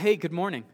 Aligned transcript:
Hey, 0.00 0.16
good 0.16 0.32
morning. 0.32 0.64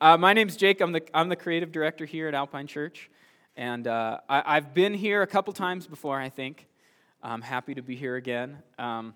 Uh, 0.00 0.16
my 0.16 0.32
name's 0.32 0.56
Jake. 0.56 0.80
I'm 0.80 0.92
the, 0.92 1.02
I'm 1.12 1.28
the 1.28 1.34
creative 1.34 1.72
director 1.72 2.04
here 2.04 2.28
at 2.28 2.34
Alpine 2.34 2.68
Church. 2.68 3.10
And 3.56 3.88
uh, 3.88 4.18
I, 4.28 4.54
have 4.54 4.74
been 4.74 4.94
here 4.94 5.22
a 5.22 5.26
couple 5.26 5.52
times 5.52 5.88
before, 5.88 6.20
I 6.20 6.28
think. 6.28 6.68
I'm 7.20 7.42
happy 7.42 7.74
to 7.74 7.82
be 7.82 7.96
here 7.96 8.14
again. 8.14 8.58
Um, 8.78 9.12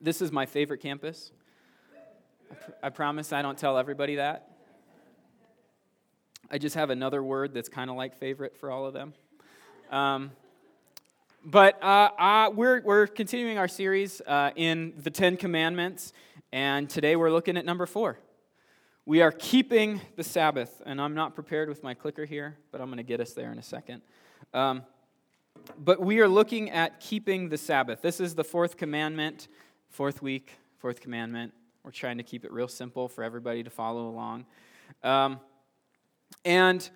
this 0.00 0.20
is 0.20 0.32
my 0.32 0.44
favorite 0.44 0.78
campus. 0.78 1.30
I, 2.50 2.54
pr- 2.56 2.72
I 2.82 2.88
promise 2.88 3.32
I 3.32 3.42
don't 3.42 3.56
tell 3.56 3.78
everybody 3.78 4.16
that. 4.16 4.50
I 6.50 6.58
just 6.58 6.74
have 6.74 6.90
another 6.90 7.22
word 7.22 7.54
that's 7.54 7.68
kind 7.68 7.90
of 7.90 7.94
like 7.94 8.18
favorite 8.18 8.56
for 8.56 8.72
all 8.72 8.86
of 8.86 8.92
them. 8.92 9.14
Um, 9.92 10.32
but 11.44 11.80
uh, 11.80 12.10
uh, 12.18 12.50
we're, 12.52 12.82
we're 12.82 13.06
continuing 13.06 13.56
our 13.56 13.68
series 13.68 14.20
uh, 14.26 14.50
in 14.56 14.94
the 15.00 15.10
Ten 15.10 15.36
Commandments. 15.36 16.12
And 16.52 16.90
today 16.90 17.16
we're 17.16 17.30
looking 17.30 17.56
at 17.56 17.64
number 17.64 17.86
four. 17.86 18.18
We 19.06 19.22
are 19.22 19.32
keeping 19.32 20.02
the 20.16 20.22
Sabbath. 20.22 20.82
And 20.84 21.00
I'm 21.00 21.14
not 21.14 21.34
prepared 21.34 21.70
with 21.70 21.82
my 21.82 21.94
clicker 21.94 22.26
here, 22.26 22.58
but 22.70 22.80
I'm 22.82 22.88
going 22.88 22.98
to 22.98 23.02
get 23.02 23.20
us 23.20 23.32
there 23.32 23.50
in 23.50 23.58
a 23.58 23.62
second. 23.62 24.02
Um, 24.52 24.82
but 25.78 26.00
we 26.00 26.20
are 26.20 26.28
looking 26.28 26.70
at 26.70 27.00
keeping 27.00 27.48
the 27.48 27.56
Sabbath. 27.56 28.02
This 28.02 28.20
is 28.20 28.34
the 28.34 28.44
fourth 28.44 28.76
commandment, 28.76 29.48
fourth 29.88 30.20
week, 30.20 30.52
fourth 30.76 31.00
commandment. 31.00 31.54
We're 31.84 31.90
trying 31.90 32.18
to 32.18 32.22
keep 32.22 32.44
it 32.44 32.52
real 32.52 32.68
simple 32.68 33.08
for 33.08 33.24
everybody 33.24 33.62
to 33.62 33.70
follow 33.70 34.08
along. 34.08 34.44
Um, 35.02 35.40
and 36.44 36.88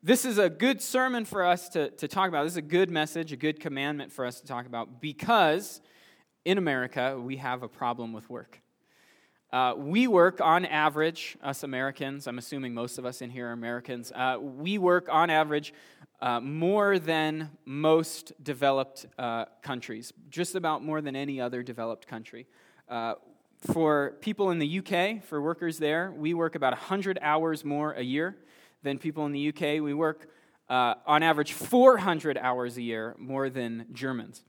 this 0.00 0.24
is 0.24 0.38
a 0.38 0.48
good 0.48 0.80
sermon 0.80 1.24
for 1.24 1.44
us 1.44 1.68
to, 1.70 1.90
to 1.90 2.06
talk 2.06 2.28
about. 2.28 2.44
This 2.44 2.52
is 2.52 2.58
a 2.58 2.62
good 2.62 2.90
message, 2.90 3.32
a 3.32 3.36
good 3.36 3.58
commandment 3.58 4.12
for 4.12 4.24
us 4.24 4.40
to 4.40 4.46
talk 4.46 4.66
about 4.66 5.00
because 5.00 5.80
in 6.44 6.56
America, 6.56 7.20
we 7.20 7.38
have 7.38 7.64
a 7.64 7.68
problem 7.68 8.12
with 8.12 8.30
work. 8.30 8.60
Uh, 9.56 9.74
we 9.74 10.06
work 10.06 10.42
on 10.42 10.66
average, 10.66 11.38
us 11.42 11.62
Americans, 11.62 12.26
I'm 12.26 12.36
assuming 12.36 12.74
most 12.74 12.98
of 12.98 13.06
us 13.06 13.22
in 13.22 13.30
here 13.30 13.48
are 13.48 13.52
Americans, 13.52 14.12
uh, 14.14 14.36
we 14.38 14.76
work 14.76 15.08
on 15.10 15.30
average 15.30 15.72
uh, 16.20 16.40
more 16.40 16.98
than 16.98 17.48
most 17.64 18.34
developed 18.44 19.06
uh, 19.18 19.46
countries, 19.62 20.12
just 20.28 20.56
about 20.56 20.84
more 20.84 21.00
than 21.00 21.16
any 21.16 21.40
other 21.40 21.62
developed 21.62 22.06
country. 22.06 22.46
Uh, 22.86 23.14
for 23.60 24.18
people 24.20 24.50
in 24.50 24.58
the 24.58 24.78
UK, 24.80 25.24
for 25.24 25.40
workers 25.40 25.78
there, 25.78 26.12
we 26.14 26.34
work 26.34 26.54
about 26.54 26.74
100 26.74 27.18
hours 27.22 27.64
more 27.64 27.92
a 27.94 28.02
year 28.02 28.36
than 28.82 28.98
people 28.98 29.24
in 29.24 29.32
the 29.32 29.48
UK. 29.48 29.82
We 29.82 29.94
work 29.94 30.28
uh, 30.68 30.96
on 31.06 31.22
average 31.22 31.54
400 31.54 32.36
hours 32.36 32.76
a 32.76 32.82
year 32.82 33.14
more 33.18 33.48
than 33.48 33.86
Germans. 33.94 34.44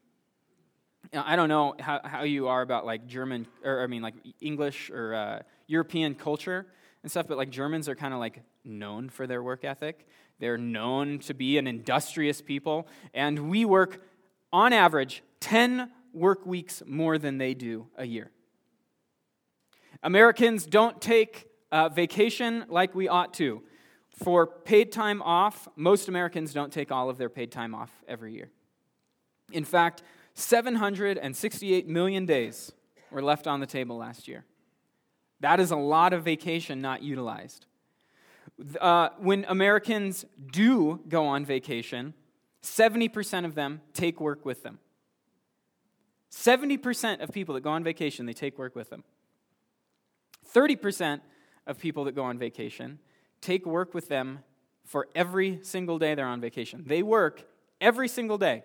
I 1.13 1.36
don't 1.36 1.50
know 1.50 1.75
how, 1.80 2.02
how 2.03 2.23
you 2.23 2.47
are 2.47 2.61
about 2.61 2.86
like 2.86 3.08
German, 3.08 3.47
or 3.63 3.81
I 3.81 3.88
mean 3.88 4.02
like 4.02 4.16
English 4.41 4.89
or 4.89 5.13
uh, 5.13 5.39
European 5.67 6.16
culture 6.16 6.66
and 7.03 7.11
stuff, 7.11 7.27
but 7.27 7.38
like 7.38 7.50
Germans 7.50 7.88
are 7.88 7.95
kind 7.95 8.13
of 8.13 8.19
like 8.19 8.41
known 8.63 9.09
for 9.09 9.28
their 9.28 9.41
work 9.41 9.63
ethic. 9.63 10.08
They're 10.39 10.58
known 10.58 11.19
to 11.19 11.33
be 11.33 11.58
an 11.58 11.67
industrious 11.67 12.41
people, 12.41 12.88
and 13.13 13.50
we 13.50 13.66
work 13.66 14.02
on 14.52 14.73
average 14.73 15.23
10 15.39 15.91
work 16.13 16.45
weeks 16.45 16.83
more 16.85 17.17
than 17.17 17.38
they 17.38 17.53
do 17.53 17.88
a 17.97 18.05
year. 18.05 18.31
Americans 20.03 20.66
don't 20.66 21.02
take 21.02 21.47
uh, 21.72 21.89
vacation 21.89 22.66
like 22.69 22.95
we 22.95 23.08
ought 23.08 23.33
to. 23.35 23.63
For 24.11 24.47
paid 24.47 24.91
time 24.91 25.22
off, 25.22 25.67
most 25.75 26.08
Americans 26.08 26.53
don't 26.53 26.73
take 26.73 26.91
all 26.91 27.09
of 27.09 27.17
their 27.17 27.30
paid 27.30 27.52
time 27.52 27.75
off 27.75 27.91
every 28.08 28.33
year. 28.33 28.50
In 29.52 29.63
fact, 29.63 30.02
768 30.38 31.88
million 31.88 32.28
days 32.28 32.72
were 33.10 33.24
left 33.24 33.48
on 33.48 33.60
the 33.60 33.66
table 33.66 33.98
last 33.98 34.28
year. 34.28 34.46
That 35.40 35.60
is 35.60 35.72
a 35.72 35.76
lot 35.76 36.14
of 36.14 36.24
vacation 36.24 36.80
not 36.80 37.02
utilized. 37.02 37.66
Uh, 38.80 39.10
when 39.18 39.46
Americans 39.48 40.26
do 40.52 41.02
go 41.10 41.26
on 41.26 41.44
vacation, 41.44 42.14
70% 42.62 43.46
of 43.46 43.56
them 43.56 43.81
take 43.94 44.22
work 44.22 44.46
with 44.46 44.62
them. 44.62 44.78
70% 46.31 47.24
of 47.24 47.31
people 47.31 47.56
that 47.56 47.62
go 47.62 47.72
on 47.72 47.84
vacation, 47.84 48.28
they 48.28 48.34
take 48.34 48.59
work 48.59 48.76
with 48.76 48.92
them. 48.92 49.03
30% 50.53 51.22
of 51.66 51.80
people 51.80 52.03
that 52.03 52.14
go 52.14 52.24
on 52.24 52.38
vacation 52.38 53.00
take 53.42 53.66
work 53.66 53.96
with 53.96 54.08
them 54.08 54.44
for 54.86 55.08
every 55.16 55.59
single 55.64 55.97
day 55.97 56.14
they're 56.14 56.28
on 56.28 56.42
vacation. 56.42 56.84
They 56.86 57.02
work 57.02 57.44
every 57.81 58.08
single 58.08 58.38
day 58.38 58.64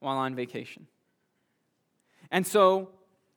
while 0.00 0.18
on 0.18 0.34
vacation. 0.34 0.86
And 2.30 2.46
so, 2.46 2.90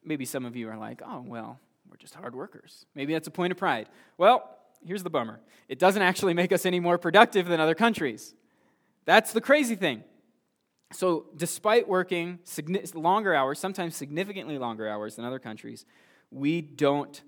maybe 0.04 0.26
some 0.26 0.46
of 0.46 0.56
you 0.56 0.70
are 0.70 0.78
like, 0.78 1.02
oh, 1.06 1.24
well, 1.26 1.60
we're 1.90 1.98
just 1.98 2.16
hard 2.16 2.36
workers. 2.36 2.86
Maybe 2.96 3.14
that's 3.14 3.28
a 3.28 3.32
point 3.32 3.52
of 3.52 3.58
pride. 3.58 3.88
Well, 4.18 4.50
here's 4.86 5.04
the 5.04 5.10
bummer 5.10 5.40
it 5.70 5.80
doesn't 5.80 6.02
actually 6.02 6.34
make 6.34 6.52
us 6.52 6.66
any 6.66 6.80
more 6.80 6.98
productive 6.98 7.48
than 7.48 7.60
other 7.60 7.76
countries. 7.76 8.34
That's 9.06 9.34
the 9.34 9.42
crazy 9.42 9.76
thing. 9.76 10.04
So, 10.92 11.26
despite 11.36 11.88
working 11.88 12.40
longer 12.94 13.34
hours, 13.34 13.60
sometimes 13.60 13.96
significantly 13.96 14.58
longer 14.58 14.88
hours 14.88 15.16
than 15.16 15.26
other 15.26 15.40
countries, 15.40 15.86
we 16.30 16.62
don't, 16.62 17.22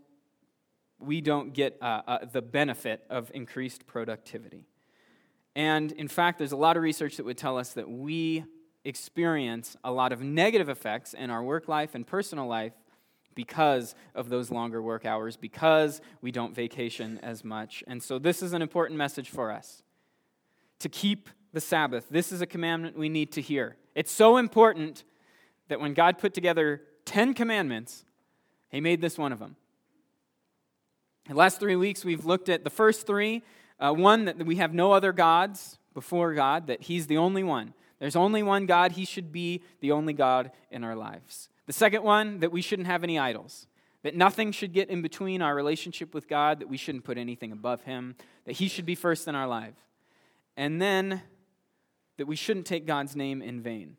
we 0.99 1.19
don't 1.19 1.53
get 1.53 1.77
uh, 1.81 2.01
uh, 2.07 2.25
the 2.31 2.41
benefit 2.41 3.03
of 3.09 3.31
increased 3.33 3.87
productivity. 3.87 4.67
And 5.55 5.91
in 5.93 6.07
fact, 6.07 6.37
there's 6.37 6.51
a 6.51 6.57
lot 6.57 6.77
of 6.77 6.83
research 6.83 7.17
that 7.17 7.25
would 7.25 7.37
tell 7.37 7.57
us 7.57 7.73
that 7.73 7.89
we 7.89 8.43
experience 8.85 9.75
a 9.83 9.91
lot 9.91 10.13
of 10.13 10.21
negative 10.21 10.69
effects 10.69 11.13
in 11.13 11.29
our 11.29 11.43
work 11.43 11.67
life 11.67 11.95
and 11.95 12.05
personal 12.05 12.47
life 12.47 12.73
because 13.33 13.95
of 14.13 14.29
those 14.29 14.49
longer 14.49 14.81
work 14.81 15.05
hours, 15.05 15.35
because 15.35 15.99
we 16.21 16.31
don't 16.31 16.55
vacation 16.55 17.19
as 17.21 17.43
much. 17.43 17.83
And 17.87 18.01
so, 18.01 18.17
this 18.17 18.41
is 18.41 18.53
an 18.53 18.61
important 18.61 18.97
message 18.97 19.29
for 19.29 19.51
us 19.51 19.83
to 20.79 20.87
keep 20.87 21.29
the 21.51 21.59
Sabbath. 21.59 22.05
This 22.09 22.31
is 22.31 22.41
a 22.41 22.45
commandment 22.45 22.97
we 22.97 23.09
need 23.09 23.31
to 23.33 23.41
hear. 23.41 23.75
It's 23.93 24.11
so 24.11 24.37
important 24.37 25.03
that 25.67 25.79
when 25.79 25.93
God 25.93 26.17
put 26.17 26.33
together 26.33 26.81
10 27.05 27.33
commandments, 27.33 28.05
He 28.69 28.79
made 28.81 29.01
this 29.01 29.17
one 29.17 29.31
of 29.31 29.39
them. 29.39 29.57
In 31.27 31.33
the 31.33 31.39
last 31.39 31.59
three 31.59 31.75
weeks, 31.75 32.05
we've 32.05 32.25
looked 32.25 32.49
at 32.49 32.63
the 32.63 32.69
first 32.69 33.07
three 33.07 33.43
uh, 33.79 33.91
one, 33.91 34.25
that 34.25 34.45
we 34.45 34.57
have 34.57 34.73
no 34.73 34.91
other 34.91 35.11
gods 35.11 35.79
before 35.93 36.33
God, 36.33 36.67
that 36.67 36.83
He's 36.83 37.07
the 37.07 37.17
only 37.17 37.43
one. 37.43 37.73
There's 37.99 38.15
only 38.15 38.43
one 38.43 38.65
God. 38.65 38.93
He 38.93 39.05
should 39.05 39.31
be 39.31 39.61
the 39.79 39.91
only 39.91 40.13
God 40.13 40.51
in 40.69 40.83
our 40.83 40.95
lives. 40.95 41.49
The 41.65 41.73
second 41.73 42.03
one, 42.03 42.39
that 42.39 42.51
we 42.51 42.61
shouldn't 42.61 42.87
have 42.87 43.03
any 43.03 43.17
idols. 43.17 43.67
That 44.03 44.15
nothing 44.15 44.51
should 44.51 44.73
get 44.73 44.89
in 44.89 45.01
between 45.01 45.41
our 45.41 45.55
relationship 45.55 46.13
with 46.13 46.27
God, 46.27 46.59
that 46.59 46.69
we 46.69 46.77
shouldn't 46.77 47.05
put 47.05 47.17
anything 47.17 47.51
above 47.51 47.83
Him, 47.83 48.15
that 48.45 48.53
He 48.53 48.67
should 48.67 48.85
be 48.85 48.95
first 48.95 49.27
in 49.27 49.33
our 49.33 49.47
life. 49.47 49.73
And 50.55 50.81
then 50.81 51.23
that 52.17 52.27
we 52.27 52.35
shouldn't 52.35 52.65
take 52.65 52.85
God's 52.85 53.15
name 53.15 53.41
in 53.41 53.61
vain. 53.61 53.97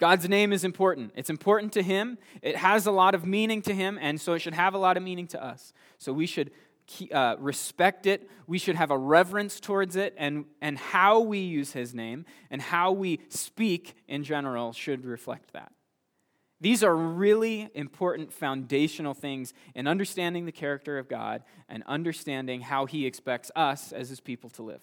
God's 0.00 0.28
name 0.28 0.52
is 0.52 0.64
important. 0.64 1.12
It's 1.14 1.30
important 1.30 1.72
to 1.74 1.82
Him. 1.82 2.18
It 2.42 2.56
has 2.56 2.86
a 2.86 2.90
lot 2.90 3.14
of 3.14 3.24
meaning 3.24 3.62
to 3.62 3.74
Him, 3.74 3.98
and 4.00 4.20
so 4.20 4.32
it 4.32 4.40
should 4.40 4.54
have 4.54 4.74
a 4.74 4.78
lot 4.78 4.96
of 4.96 5.02
meaning 5.02 5.28
to 5.28 5.42
us. 5.42 5.72
So 5.98 6.12
we 6.12 6.26
should 6.26 6.50
uh, 7.12 7.36
respect 7.38 8.06
it. 8.06 8.28
We 8.46 8.58
should 8.58 8.76
have 8.76 8.90
a 8.90 8.98
reverence 8.98 9.60
towards 9.60 9.96
it, 9.96 10.14
and, 10.16 10.44
and 10.60 10.78
how 10.78 11.20
we 11.20 11.38
use 11.38 11.72
his 11.72 11.94
name 11.94 12.24
and 12.50 12.60
how 12.60 12.92
we 12.92 13.20
speak 13.28 13.96
in 14.08 14.24
general 14.24 14.72
should 14.72 15.04
reflect 15.04 15.52
that. 15.52 15.72
These 16.60 16.82
are 16.82 16.96
really 16.96 17.68
important 17.74 18.32
foundational 18.32 19.12
things 19.12 19.52
in 19.74 19.86
understanding 19.86 20.46
the 20.46 20.52
character 20.52 20.98
of 20.98 21.08
God 21.08 21.42
and 21.68 21.82
understanding 21.86 22.62
how 22.62 22.86
he 22.86 23.06
expects 23.06 23.50
us 23.54 23.92
as 23.92 24.08
his 24.08 24.20
people 24.20 24.48
to 24.50 24.62
live. 24.62 24.80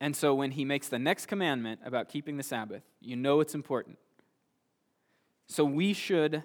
And 0.00 0.14
so 0.14 0.34
when 0.34 0.52
he 0.52 0.64
makes 0.64 0.88
the 0.88 0.98
next 0.98 1.26
commandment 1.26 1.80
about 1.84 2.08
keeping 2.08 2.36
the 2.36 2.42
Sabbath, 2.42 2.82
you 3.00 3.16
know 3.16 3.40
it's 3.40 3.54
important. 3.54 3.98
So 5.48 5.64
we 5.64 5.92
should 5.92 6.44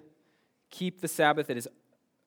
keep 0.69 1.01
the 1.01 1.07
Sabbath. 1.07 1.49
It 1.49 1.57
is 1.57 1.67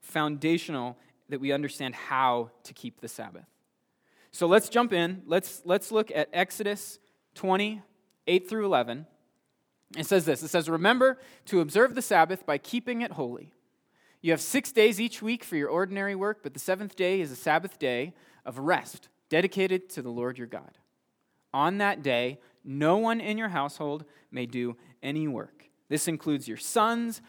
foundational 0.03 0.98
that 1.28 1.41
we 1.41 1.53
understand 1.53 1.94
how 1.94 2.50
to 2.65 2.74
keep 2.74 3.00
the 3.00 3.09
Sabbath. 3.09 3.47
So 4.30 4.47
let's 4.47 4.68
jump 4.68 4.92
in. 4.92 5.22
Let's, 5.26 5.62
let's 5.65 5.92
look 5.92 6.10
at 6.15 6.28
Exodus 6.32 6.98
20, 7.34 7.82
8 8.26 8.48
through 8.48 8.65
11. 8.66 9.06
It 9.97 10.06
says 10.06 10.24
this 10.24 10.42
It 10.42 10.48
says, 10.48 10.68
Remember 10.68 11.18
to 11.47 11.60
observe 11.60 11.94
the 11.94 12.03
Sabbath 12.03 12.44
by 12.44 12.59
keeping 12.59 13.03
it 13.03 13.12
holy. 13.12 13.53
You 14.22 14.30
have 14.30 14.41
six 14.41 14.72
days 14.72 15.00
each 15.00 15.21
week 15.21 15.44
for 15.44 15.56
your 15.56 15.68
ordinary 15.68 16.15
work, 16.15 16.38
but 16.42 16.54
the 16.54 16.59
seventh 16.59 16.97
day 16.97 17.21
is 17.21 17.30
a 17.30 17.36
Sabbath 17.36 17.78
day 17.78 18.15
of 18.44 18.59
rest, 18.59 19.09
dedicated 19.28 19.91
to 19.91 20.03
the 20.03 20.10
Lord 20.10 20.38
your 20.38 20.47
God. 20.47 20.78
On 21.53 21.78
that 21.78 22.03
day, 22.03 22.41
no 22.65 22.97
one 22.97 23.21
in 23.21 23.36
your 23.36 23.50
household 23.50 24.04
may 24.32 24.47
do 24.47 24.76
any 25.03 25.28
work. 25.28 25.68
This 25.88 26.09
includes 26.09 26.48
your 26.48 26.56
sons, 26.56 27.21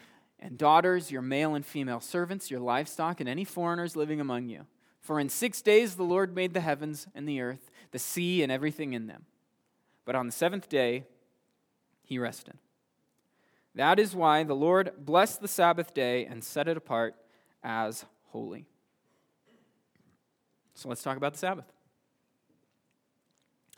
and 0.46 0.56
daughters, 0.56 1.10
your 1.10 1.22
male 1.22 1.56
and 1.56 1.66
female 1.66 2.00
servants, 2.00 2.50
your 2.50 2.60
livestock, 2.60 3.18
and 3.20 3.28
any 3.28 3.44
foreigners 3.44 3.96
living 3.96 4.20
among 4.20 4.48
you. 4.48 4.66
For 5.00 5.18
in 5.18 5.28
six 5.28 5.60
days 5.60 5.96
the 5.96 6.04
Lord 6.04 6.34
made 6.34 6.54
the 6.54 6.60
heavens 6.60 7.08
and 7.14 7.28
the 7.28 7.40
earth, 7.40 7.70
the 7.90 7.98
sea, 7.98 8.42
and 8.42 8.52
everything 8.52 8.92
in 8.92 9.08
them. 9.08 9.24
But 10.04 10.14
on 10.14 10.26
the 10.26 10.32
seventh 10.32 10.68
day 10.68 11.04
he 12.04 12.18
rested. 12.18 12.54
That 13.74 13.98
is 13.98 14.14
why 14.14 14.44
the 14.44 14.54
Lord 14.54 14.92
blessed 14.98 15.40
the 15.40 15.48
Sabbath 15.48 15.92
day 15.92 16.24
and 16.24 16.42
set 16.42 16.68
it 16.68 16.76
apart 16.76 17.16
as 17.62 18.04
holy. 18.28 18.66
So 20.74 20.88
let's 20.88 21.02
talk 21.02 21.16
about 21.16 21.32
the 21.32 21.38
Sabbath. 21.38 21.66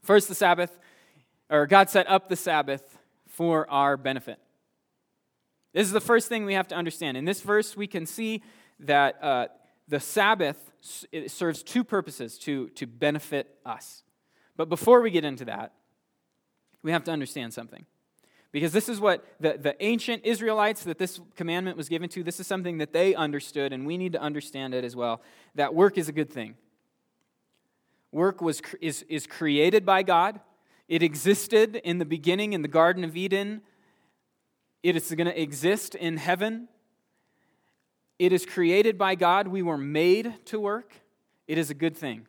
First, 0.02 0.28
the 0.28 0.34
Sabbath, 0.34 0.78
or 1.48 1.66
God 1.66 1.88
set 1.88 2.08
up 2.08 2.28
the 2.28 2.36
Sabbath 2.36 2.98
for 3.26 3.68
our 3.70 3.96
benefit. 3.96 4.38
This 5.72 5.86
is 5.86 5.92
the 5.92 6.00
first 6.00 6.28
thing 6.28 6.44
we 6.44 6.54
have 6.54 6.68
to 6.68 6.74
understand. 6.74 7.16
In 7.16 7.24
this 7.24 7.40
verse, 7.40 7.76
we 7.76 7.86
can 7.86 8.06
see 8.06 8.42
that 8.80 9.22
uh, 9.22 9.48
the 9.86 10.00
Sabbath 10.00 10.72
serves 10.80 11.62
two 11.62 11.84
purposes 11.84 12.38
to, 12.38 12.68
to 12.70 12.86
benefit 12.86 13.58
us. 13.66 14.02
But 14.56 14.68
before 14.68 15.00
we 15.00 15.10
get 15.10 15.24
into 15.24 15.44
that, 15.46 15.72
we 16.82 16.92
have 16.92 17.04
to 17.04 17.10
understand 17.10 17.52
something. 17.52 17.84
Because 18.50 18.72
this 18.72 18.88
is 18.88 18.98
what 18.98 19.24
the, 19.40 19.58
the 19.58 19.76
ancient 19.84 20.24
Israelites 20.24 20.84
that 20.84 20.98
this 20.98 21.20
commandment 21.36 21.76
was 21.76 21.88
given 21.88 22.08
to, 22.10 22.22
this 22.22 22.40
is 22.40 22.46
something 22.46 22.78
that 22.78 22.92
they 22.92 23.14
understood, 23.14 23.72
and 23.72 23.86
we 23.86 23.98
need 23.98 24.12
to 24.12 24.20
understand 24.20 24.74
it 24.74 24.84
as 24.84 24.96
well 24.96 25.22
that 25.54 25.74
work 25.74 25.98
is 25.98 26.08
a 26.08 26.12
good 26.12 26.30
thing. 26.30 26.54
Work 28.10 28.40
was, 28.40 28.62
is, 28.80 29.04
is 29.08 29.26
created 29.26 29.84
by 29.84 30.02
God, 30.02 30.40
it 30.88 31.02
existed 31.02 31.76
in 31.76 31.98
the 31.98 32.06
beginning 32.06 32.54
in 32.54 32.62
the 32.62 32.68
Garden 32.68 33.04
of 33.04 33.16
Eden, 33.16 33.60
it 34.82 34.96
is 34.96 35.12
going 35.14 35.26
to 35.26 35.40
exist 35.40 35.94
in 35.94 36.16
heaven. 36.16 36.69
It 38.19 38.32
is 38.32 38.46
created 38.46 38.98
by 38.98 39.14
God. 39.14 39.48
We 39.48 39.62
were 39.62 39.78
made 39.78 40.34
to 40.46 40.60
work. 40.60 40.92
It 41.46 41.58
is 41.58 41.70
a 41.70 41.75
good 41.75 41.96
thing. 41.96 42.26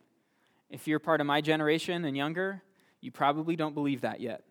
If 0.70 0.88
you're 0.88 1.00
part 1.00 1.20
of 1.22 1.28
my 1.28 1.42
generation 1.42 2.06
and 2.06 2.16
younger, 2.16 2.62
you 3.02 3.12
probably 3.12 3.56
don't 3.56 3.74
believe 3.74 4.02
that 4.02 4.20
yet. 4.20 4.44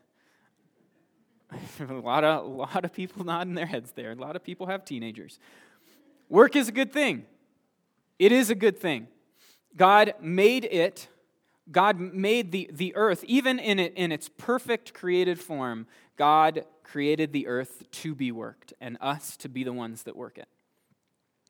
a, 1.80 1.92
lot 1.92 2.24
of, 2.24 2.44
a 2.44 2.48
lot 2.48 2.84
of 2.84 2.92
people 2.92 3.24
nodding 3.24 3.54
their 3.54 3.66
heads 3.66 3.92
there. 3.92 4.12
A 4.12 4.14
lot 4.14 4.36
of 4.36 4.42
people 4.42 4.66
have 4.66 4.84
teenagers. 4.84 5.38
Work 6.28 6.56
is 6.56 6.68
a 6.68 6.72
good 6.72 6.92
thing. 6.92 7.24
It 8.18 8.32
is 8.32 8.50
a 8.50 8.54
good 8.54 8.78
thing. 8.78 9.06
God 9.76 10.14
made 10.20 10.64
it, 10.64 11.08
God 11.70 12.00
made 12.00 12.52
the, 12.52 12.68
the 12.72 12.94
earth, 12.96 13.22
even 13.24 13.58
in, 13.58 13.78
it, 13.78 13.92
in 13.94 14.10
its 14.12 14.28
perfect 14.28 14.92
created 14.92 15.38
form, 15.38 15.86
God 16.16 16.64
created 16.88 17.32
the 17.32 17.46
earth 17.46 17.84
to 17.90 18.14
be 18.14 18.32
worked 18.32 18.72
and 18.80 18.96
us 19.00 19.36
to 19.36 19.48
be 19.48 19.62
the 19.62 19.72
ones 19.72 20.04
that 20.04 20.16
work 20.16 20.38
it. 20.38 20.48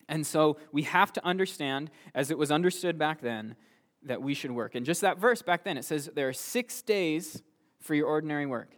And 0.08 0.26
so 0.26 0.56
we 0.73 0.82
have 0.82 1.12
to 1.12 1.25
understand, 1.25 1.90
as 2.14 2.31
it 2.31 2.38
was 2.38 2.50
understood 2.50 2.99
back 2.99 3.20
then, 3.20 3.55
that 4.02 4.23
we 4.23 4.35
should 4.35 4.50
work. 4.50 4.75
And 4.75 4.85
just 4.85 5.00
that 5.02 5.19
verse 5.19 5.43
back 5.43 5.64
then, 5.64 5.76
it 5.76 5.85
says 5.85 6.11
there 6.14 6.29
are 6.29 6.32
six 6.32 6.82
days 6.82 7.43
for 7.81 7.94
your 7.94 8.06
ordinary 8.06 8.46
work. 8.46 8.75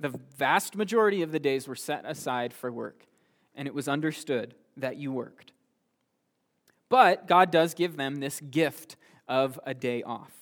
The 0.00 0.18
vast 0.36 0.76
majority 0.76 1.22
of 1.22 1.32
the 1.32 1.40
days 1.40 1.68
were 1.68 1.74
set 1.74 2.04
aside 2.06 2.52
for 2.52 2.70
work, 2.70 3.06
and 3.54 3.68
it 3.68 3.74
was 3.74 3.88
understood 3.88 4.54
that 4.76 4.96
you 4.96 5.12
worked. 5.12 5.52
But 6.88 7.26
God 7.26 7.50
does 7.50 7.74
give 7.74 7.96
them 7.96 8.16
this 8.16 8.40
gift 8.40 8.96
of 9.26 9.58
a 9.64 9.74
day 9.74 10.02
off. 10.02 10.32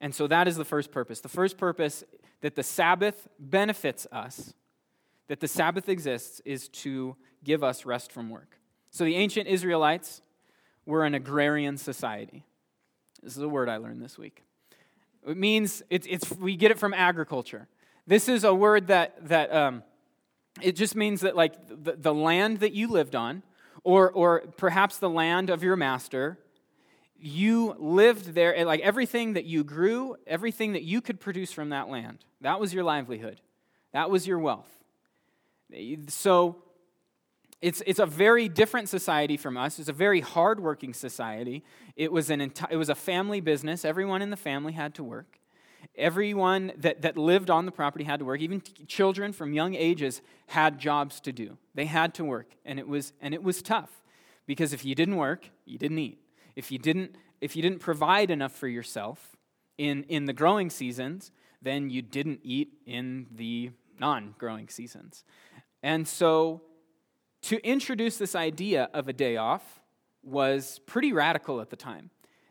And 0.00 0.14
so 0.14 0.26
that 0.26 0.46
is 0.46 0.56
the 0.56 0.64
first 0.64 0.90
purpose. 0.90 1.20
The 1.20 1.28
first 1.28 1.56
purpose 1.56 2.04
that 2.40 2.54
the 2.54 2.62
Sabbath 2.62 3.28
benefits 3.38 4.06
us, 4.12 4.54
that 5.28 5.40
the 5.40 5.48
Sabbath 5.48 5.88
exists, 5.88 6.40
is 6.44 6.68
to 6.68 7.16
give 7.42 7.64
us 7.64 7.84
rest 7.84 8.12
from 8.12 8.30
work. 8.30 8.58
So 8.90 9.04
the 9.04 9.16
ancient 9.16 9.48
Israelites 9.48 10.22
were 10.84 11.04
an 11.04 11.14
agrarian 11.14 11.76
society. 11.76 12.44
This 13.22 13.36
is 13.36 13.42
a 13.42 13.48
word 13.48 13.68
I 13.68 13.78
learned 13.78 14.02
this 14.02 14.18
week. 14.18 14.44
It 15.26 15.36
means 15.36 15.82
it's, 15.90 16.06
it's 16.08 16.30
we 16.36 16.56
get 16.56 16.70
it 16.70 16.78
from 16.78 16.94
agriculture. 16.94 17.66
This 18.06 18.28
is 18.28 18.44
a 18.44 18.54
word 18.54 18.86
that, 18.86 19.28
that 19.28 19.52
um, 19.52 19.82
it 20.62 20.76
just 20.76 20.94
means 20.94 21.22
that, 21.22 21.34
like, 21.34 21.54
the, 21.68 21.96
the 21.96 22.14
land 22.14 22.60
that 22.60 22.72
you 22.72 22.86
lived 22.86 23.16
on, 23.16 23.42
or, 23.82 24.10
or 24.12 24.40
perhaps 24.56 24.98
the 24.98 25.10
land 25.10 25.50
of 25.50 25.64
your 25.64 25.76
master, 25.76 26.38
you 27.20 27.74
lived 27.78 28.34
there, 28.34 28.64
like 28.64 28.80
everything 28.80 29.34
that 29.34 29.44
you 29.44 29.64
grew, 29.64 30.16
everything 30.26 30.72
that 30.72 30.82
you 30.82 31.00
could 31.00 31.20
produce 31.20 31.52
from 31.52 31.70
that 31.70 31.88
land, 31.88 32.24
that 32.40 32.60
was 32.60 32.74
your 32.74 32.84
livelihood. 32.84 33.40
That 33.92 34.10
was 34.10 34.26
your 34.26 34.38
wealth. 34.38 34.68
So 36.08 36.62
it's, 37.62 37.82
it's 37.86 37.98
a 37.98 38.06
very 38.06 38.48
different 38.48 38.88
society 38.88 39.36
from 39.36 39.56
us. 39.56 39.78
It's 39.78 39.88
a 39.88 39.94
very 39.94 40.20
hardworking 40.20 40.92
society. 40.92 41.64
It 41.96 42.12
was, 42.12 42.30
an 42.30 42.40
enti- 42.40 42.70
it 42.70 42.76
was 42.76 42.88
a 42.88 42.94
family 42.94 43.40
business. 43.40 43.84
Everyone 43.84 44.22
in 44.22 44.30
the 44.30 44.36
family 44.36 44.72
had 44.72 44.94
to 44.96 45.04
work. 45.04 45.38
Everyone 45.96 46.72
that, 46.76 47.02
that 47.02 47.16
lived 47.16 47.48
on 47.48 47.64
the 47.64 47.72
property 47.72 48.04
had 48.04 48.18
to 48.18 48.26
work. 48.26 48.40
Even 48.40 48.60
t- 48.60 48.84
children 48.84 49.32
from 49.32 49.52
young 49.54 49.74
ages 49.74 50.20
had 50.48 50.78
jobs 50.78 51.20
to 51.20 51.32
do. 51.32 51.56
They 51.74 51.86
had 51.86 52.12
to 52.14 52.24
work, 52.24 52.50
and 52.64 52.78
it 52.78 52.86
was, 52.86 53.12
and 53.20 53.32
it 53.32 53.42
was 53.42 53.62
tough 53.62 53.90
because 54.46 54.72
if 54.72 54.84
you 54.84 54.94
didn't 54.94 55.16
work, 55.16 55.48
you 55.64 55.78
didn't 55.78 55.98
eat. 55.98 56.18
If 56.56 56.72
you 56.72 56.78
didn't, 56.78 57.14
if 57.40 57.54
you 57.54 57.62
didn't 57.62 57.80
provide 57.80 58.30
enough 58.30 58.52
for 58.52 58.66
yourself 58.66 59.36
in, 59.78 60.04
in 60.04 60.24
the 60.24 60.32
growing 60.32 60.70
seasons, 60.70 61.30
then 61.62 61.90
you 61.90 62.02
didn't 62.02 62.40
eat 62.42 62.72
in 62.86 63.26
the 63.34 63.70
non 64.00 64.34
growing 64.38 64.68
seasons. 64.68 65.24
And 65.82 66.08
so 66.08 66.62
to 67.42 67.64
introduce 67.64 68.16
this 68.16 68.34
idea 68.34 68.88
of 68.92 69.08
a 69.08 69.12
day 69.12 69.36
off 69.36 69.80
was 70.22 70.80
pretty 70.86 71.12
radical 71.12 71.60
at 71.60 71.70
the 71.70 71.76
time. 71.76 72.10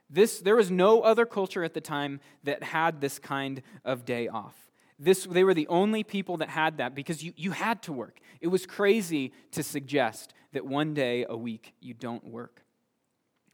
This, 0.09 0.39
there 0.39 0.55
was 0.55 0.71
no 0.71 1.01
other 1.01 1.25
culture 1.25 1.63
at 1.63 1.73
the 1.73 1.81
time 1.81 2.19
that 2.43 2.63
had 2.63 3.01
this 3.01 3.19
kind 3.19 3.61
of 3.83 4.05
day 4.05 4.27
off. 4.27 4.55
This, 4.97 5.25
they 5.25 5.43
were 5.43 5.53
the 5.53 5.67
only 5.67 6.03
people 6.03 6.37
that 6.37 6.49
had 6.49 6.77
that 6.77 6.95
because 6.95 7.23
you, 7.23 7.33
you 7.35 7.51
had 7.51 7.81
to 7.83 7.91
work. 7.91 8.19
It 8.39 8.47
was 8.47 8.65
crazy 8.65 9.33
to 9.51 9.63
suggest 9.63 10.33
that 10.53 10.65
one 10.65 10.93
day 10.93 11.25
a 11.27 11.35
week 11.35 11.73
you 11.81 11.93
don't 11.93 12.23
work. 12.23 12.64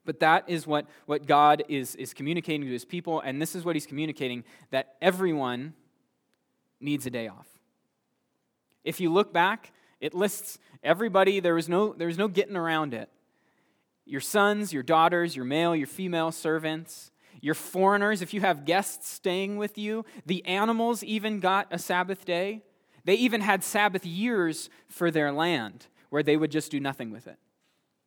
But 0.06 0.19
that 0.21 0.45
is 0.48 0.65
what, 0.65 0.88
what 1.06 1.27
God 1.27 1.63
is, 1.69 1.95
is 1.95 2.13
communicating 2.13 2.62
to 2.62 2.71
his 2.71 2.86
people, 2.86 3.19
and 3.21 3.42
this 3.42 3.56
is 3.56 3.63
what 3.63 3.75
he's 3.75 3.86
communicating 3.86 4.44
that 4.71 4.95
everyone 5.01 5.74
needs 6.80 7.06
a 7.06 7.09
day 7.09 7.27
off. 7.27 7.48
If 8.83 9.00
you 9.00 9.12
look 9.12 9.31
back, 9.31 9.71
it 10.00 10.15
lists 10.15 10.57
everybody, 10.83 11.39
there 11.39 11.53
was 11.53 11.69
no, 11.69 11.94
there 11.94 12.07
was 12.07 12.18
no 12.18 12.27
getting 12.27 12.56
around 12.57 12.94
it 12.94 13.09
your 14.03 14.19
sons, 14.19 14.74
your 14.74 14.83
daughters, 14.83 15.36
your 15.36 15.45
male, 15.45 15.75
your 15.75 15.88
female 15.88 16.31
servants, 16.31 17.12
your 17.39 17.53
foreigners, 17.56 18.21
if 18.21 18.33
you 18.33 18.42
have 18.42 18.65
guests 18.65 19.09
staying 19.09 19.57
with 19.57 19.77
you, 19.77 20.06
the 20.25 20.45
animals 20.45 21.03
even 21.03 21.39
got 21.39 21.68
a 21.71 21.80
Sabbath 21.80 22.25
day. 22.25 22.62
They 23.03 23.15
even 23.15 23.42
had 23.42 23.63
Sabbath 23.63 24.06
years 24.06 24.69
for 24.88 25.12
their 25.12 25.31
land 25.31 25.88
where 26.09 26.24
they 26.24 26.36
would 26.36 26.51
just 26.51 26.71
do 26.71 26.80
nothing 26.80 27.09
with 27.09 27.25
it. 27.25 27.38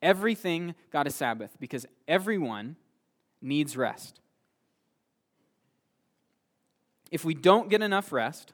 Everything 0.01 0.75
got 0.91 1.07
a 1.07 1.09
Sabbath 1.09 1.55
because 1.59 1.85
everyone 2.07 2.75
needs 3.41 3.77
rest. 3.77 4.19
If 7.11 7.23
we 7.23 7.33
don't 7.33 7.69
get 7.69 7.81
enough 7.81 8.11
rest, 8.11 8.53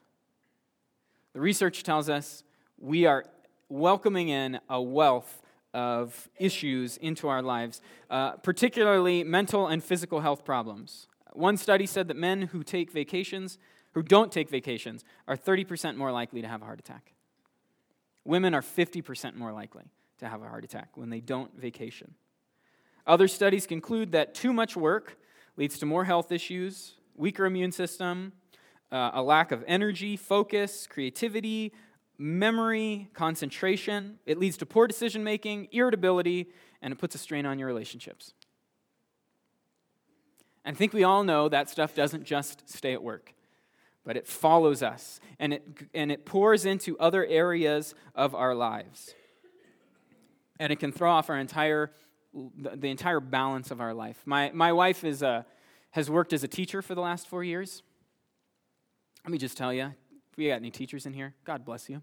the 1.32 1.40
research 1.40 1.82
tells 1.82 2.08
us 2.08 2.44
we 2.78 3.06
are 3.06 3.24
welcoming 3.68 4.28
in 4.28 4.60
a 4.68 4.80
wealth 4.80 5.42
of 5.72 6.28
issues 6.36 6.98
into 6.98 7.28
our 7.28 7.40
lives, 7.40 7.80
uh, 8.10 8.32
particularly 8.32 9.24
mental 9.24 9.66
and 9.66 9.82
physical 9.82 10.20
health 10.20 10.44
problems. 10.44 11.08
One 11.32 11.56
study 11.56 11.86
said 11.86 12.08
that 12.08 12.16
men 12.16 12.42
who 12.42 12.62
take 12.62 12.90
vacations, 12.90 13.58
who 13.92 14.02
don't 14.02 14.30
take 14.30 14.50
vacations, 14.50 15.04
are 15.26 15.36
30% 15.36 15.96
more 15.96 16.12
likely 16.12 16.42
to 16.42 16.48
have 16.48 16.60
a 16.60 16.66
heart 16.66 16.78
attack. 16.78 17.14
Women 18.24 18.54
are 18.54 18.60
50% 18.60 19.34
more 19.34 19.52
likely 19.52 19.84
to 20.22 20.28
have 20.28 20.42
a 20.42 20.48
heart 20.48 20.64
attack 20.64 20.96
when 20.96 21.10
they 21.10 21.20
don't 21.20 21.54
vacation. 21.58 22.14
Other 23.06 23.28
studies 23.28 23.66
conclude 23.66 24.12
that 24.12 24.34
too 24.34 24.52
much 24.52 24.76
work 24.76 25.18
leads 25.56 25.78
to 25.80 25.86
more 25.86 26.04
health 26.04 26.32
issues, 26.32 26.94
weaker 27.14 27.44
immune 27.44 27.72
system, 27.72 28.32
uh, 28.90 29.10
a 29.14 29.22
lack 29.22 29.52
of 29.52 29.64
energy, 29.66 30.16
focus, 30.16 30.86
creativity, 30.86 31.72
memory, 32.18 33.08
concentration. 33.14 34.18
It 34.26 34.38
leads 34.38 34.56
to 34.58 34.66
poor 34.66 34.86
decision 34.86 35.24
making, 35.24 35.68
irritability, 35.72 36.48
and 36.80 36.92
it 36.92 36.98
puts 36.98 37.14
a 37.14 37.18
strain 37.18 37.44
on 37.44 37.58
your 37.58 37.68
relationships. 37.68 38.34
And 40.64 40.76
I 40.76 40.78
think 40.78 40.92
we 40.92 41.02
all 41.02 41.24
know 41.24 41.48
that 41.48 41.68
stuff 41.68 41.94
doesn't 41.94 42.24
just 42.24 42.68
stay 42.68 42.92
at 42.92 43.02
work, 43.02 43.34
but 44.04 44.16
it 44.16 44.28
follows 44.28 44.82
us 44.82 45.18
and 45.40 45.54
it, 45.54 45.66
and 45.92 46.12
it 46.12 46.24
pours 46.24 46.64
into 46.64 46.96
other 46.98 47.26
areas 47.26 47.96
of 48.14 48.34
our 48.34 48.54
lives. 48.54 49.14
And 50.60 50.72
it 50.72 50.76
can 50.78 50.92
throw 50.92 51.10
off 51.10 51.30
our 51.30 51.38
entire, 51.38 51.90
the 52.32 52.88
entire 52.88 53.20
balance 53.20 53.70
of 53.70 53.80
our 53.80 53.94
life. 53.94 54.20
My, 54.24 54.50
my 54.54 54.72
wife 54.72 55.04
is 55.04 55.22
a, 55.22 55.46
has 55.90 56.10
worked 56.10 56.32
as 56.32 56.44
a 56.44 56.48
teacher 56.48 56.82
for 56.82 56.94
the 56.94 57.00
last 57.00 57.28
four 57.28 57.42
years. 57.42 57.82
Let 59.24 59.32
me 59.32 59.38
just 59.38 59.56
tell 59.56 59.72
you, 59.72 59.84
if 59.84 60.36
we 60.36 60.48
got 60.48 60.54
any 60.54 60.70
teachers 60.70 61.06
in 61.06 61.12
here, 61.12 61.34
God 61.44 61.64
bless 61.64 61.88
you. 61.88 62.02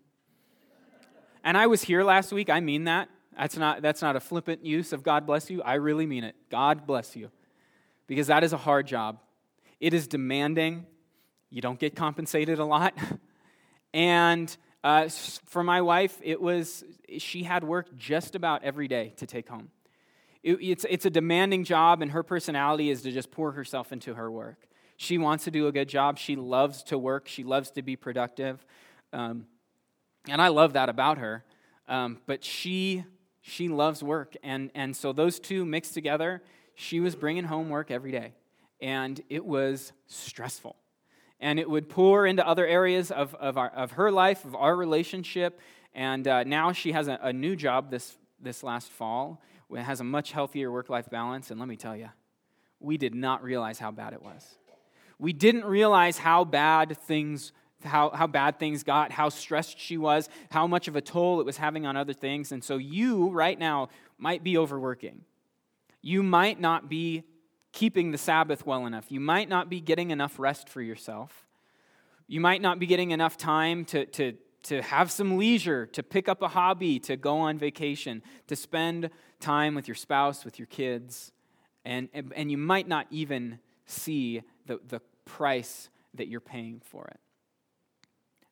And 1.43 1.57
I 1.57 1.67
was 1.67 1.83
here 1.83 2.03
last 2.03 2.31
week. 2.31 2.49
I 2.49 2.59
mean 2.59 2.85
that. 2.85 3.09
That's 3.37 3.57
not, 3.57 3.81
that's 3.81 4.01
not 4.01 4.15
a 4.15 4.19
flippant 4.19 4.65
use 4.65 4.91
of 4.91 5.03
God 5.03 5.25
bless 5.25 5.49
you. 5.49 5.61
I 5.61 5.75
really 5.75 6.05
mean 6.05 6.23
it. 6.23 6.35
God 6.49 6.85
bless 6.85 7.15
you. 7.15 7.31
Because 8.07 8.27
that 8.27 8.43
is 8.43 8.53
a 8.53 8.57
hard 8.57 8.87
job. 8.87 9.19
It 9.79 9.93
is 9.93 10.07
demanding. 10.07 10.85
You 11.49 11.61
don't 11.61 11.79
get 11.79 11.95
compensated 11.95 12.59
a 12.59 12.65
lot. 12.65 12.93
And 13.93 14.55
Uh, 14.83 15.09
for 15.45 15.63
my 15.63 15.81
wife, 15.81 16.17
it 16.23 16.41
was 16.41 16.83
she 17.17 17.43
had 17.43 17.63
work 17.63 17.95
just 17.97 18.35
about 18.35 18.63
every 18.63 18.87
day 18.87 19.13
to 19.17 19.25
take 19.25 19.49
home. 19.49 19.69
It, 20.41 20.57
it's, 20.61 20.85
it's 20.89 21.05
a 21.05 21.09
demanding 21.09 21.65
job, 21.65 22.01
and 22.01 22.11
her 22.11 22.23
personality 22.23 22.89
is 22.89 23.01
to 23.01 23.11
just 23.11 23.29
pour 23.31 23.51
herself 23.51 23.91
into 23.91 24.13
her 24.13 24.31
work. 24.31 24.67
She 24.95 25.17
wants 25.17 25.45
to 25.45 25.51
do 25.51 25.67
a 25.67 25.71
good 25.71 25.89
job. 25.89 26.17
She 26.17 26.35
loves 26.35 26.83
to 26.83 26.97
work. 26.97 27.27
She 27.27 27.43
loves 27.43 27.71
to 27.71 27.81
be 27.81 27.95
productive. 27.95 28.65
Um, 29.13 29.45
and 30.27 30.41
I 30.41 30.49
love 30.49 30.73
that 30.73 30.89
about 30.89 31.17
her. 31.17 31.45
Um, 31.87 32.19
but 32.25 32.43
she, 32.43 33.05
she 33.41 33.69
loves 33.69 34.03
work. 34.03 34.35
And, 34.43 34.71
and 34.75 34.95
so 34.95 35.13
those 35.13 35.39
two 35.39 35.65
mixed 35.65 35.93
together, 35.93 36.41
she 36.75 36.99
was 36.99 37.15
bringing 37.15 37.45
home 37.45 37.69
work 37.69 37.91
every 37.91 38.11
day. 38.11 38.33
And 38.81 39.19
it 39.29 39.45
was 39.45 39.93
stressful. 40.07 40.75
And 41.39 41.59
it 41.59 41.69
would 41.69 41.89
pour 41.89 42.25
into 42.25 42.45
other 42.45 42.67
areas 42.67 43.11
of, 43.11 43.33
of, 43.35 43.57
our, 43.57 43.69
of 43.69 43.91
her 43.91 44.11
life, 44.11 44.43
of 44.45 44.55
our 44.55 44.75
relationship. 44.75 45.59
And 45.93 46.27
uh, 46.27 46.43
now 46.43 46.71
she 46.71 46.91
has 46.91 47.07
a, 47.07 47.17
a 47.21 47.33
new 47.33 47.55
job 47.55 47.91
this, 47.91 48.17
this 48.41 48.63
last 48.63 48.91
fall. 48.91 49.41
It 49.71 49.83
has 49.83 50.01
a 50.01 50.03
much 50.03 50.31
healthier 50.31 50.71
work 50.71 50.89
life 50.89 51.09
balance. 51.09 51.51
And 51.51 51.59
let 51.59 51.69
me 51.69 51.77
tell 51.77 51.95
you, 51.95 52.09
we 52.79 52.97
did 52.97 53.15
not 53.15 53.43
realize 53.43 53.79
how 53.79 53.91
bad 53.91 54.13
it 54.13 54.21
was. 54.21 54.45
We 55.17 55.33
didn't 55.33 55.65
realize 55.65 56.17
how 56.17 56.43
bad 56.45 56.97
things 56.97 57.51
how, 57.83 58.09
how 58.09 58.27
bad 58.27 58.59
things 58.59 58.83
got, 58.83 59.11
how 59.11 59.29
stressed 59.29 59.79
she 59.79 59.97
was, 59.97 60.29
how 60.51 60.67
much 60.67 60.87
of 60.87 60.95
a 60.95 61.01
toll 61.01 61.39
it 61.39 61.45
was 61.45 61.57
having 61.57 61.85
on 61.85 61.95
other 61.95 62.13
things. 62.13 62.51
And 62.51 62.63
so 62.63 62.77
you, 62.77 63.29
right 63.29 63.57
now, 63.57 63.89
might 64.17 64.43
be 64.43 64.57
overworking. 64.57 65.21
You 66.01 66.23
might 66.23 66.59
not 66.59 66.89
be 66.89 67.23
keeping 67.79 68.11
the 68.11 68.17
Sabbath 68.17 68.65
well 68.65 68.85
enough. 68.85 69.05
You 69.09 69.21
might 69.21 69.47
not 69.47 69.69
be 69.69 69.79
getting 69.79 70.11
enough 70.11 70.37
rest 70.37 70.67
for 70.67 70.81
yourself. 70.81 71.47
You 72.27 72.41
might 72.41 72.61
not 72.61 72.77
be 72.77 72.85
getting 72.85 73.11
enough 73.11 73.37
time 73.37 73.85
to, 73.85 74.05
to, 74.05 74.33
to 74.63 74.81
have 74.81 75.09
some 75.09 75.37
leisure, 75.37 75.85
to 75.85 76.03
pick 76.03 76.27
up 76.27 76.41
a 76.41 76.49
hobby, 76.49 76.99
to 76.99 77.15
go 77.15 77.37
on 77.37 77.57
vacation, 77.57 78.21
to 78.47 78.57
spend 78.57 79.09
time 79.39 79.75
with 79.75 79.87
your 79.87 79.95
spouse, 79.95 80.43
with 80.43 80.59
your 80.59 80.65
kids. 80.65 81.31
And, 81.85 82.09
and, 82.13 82.33
and 82.35 82.51
you 82.51 82.57
might 82.57 82.85
not 82.85 83.07
even 83.11 83.59
see 83.85 84.41
the, 84.65 84.81
the 84.89 84.99
price 85.23 85.89
that 86.15 86.27
you're 86.27 86.41
paying 86.41 86.81
for 86.83 87.05
it. 87.05 87.19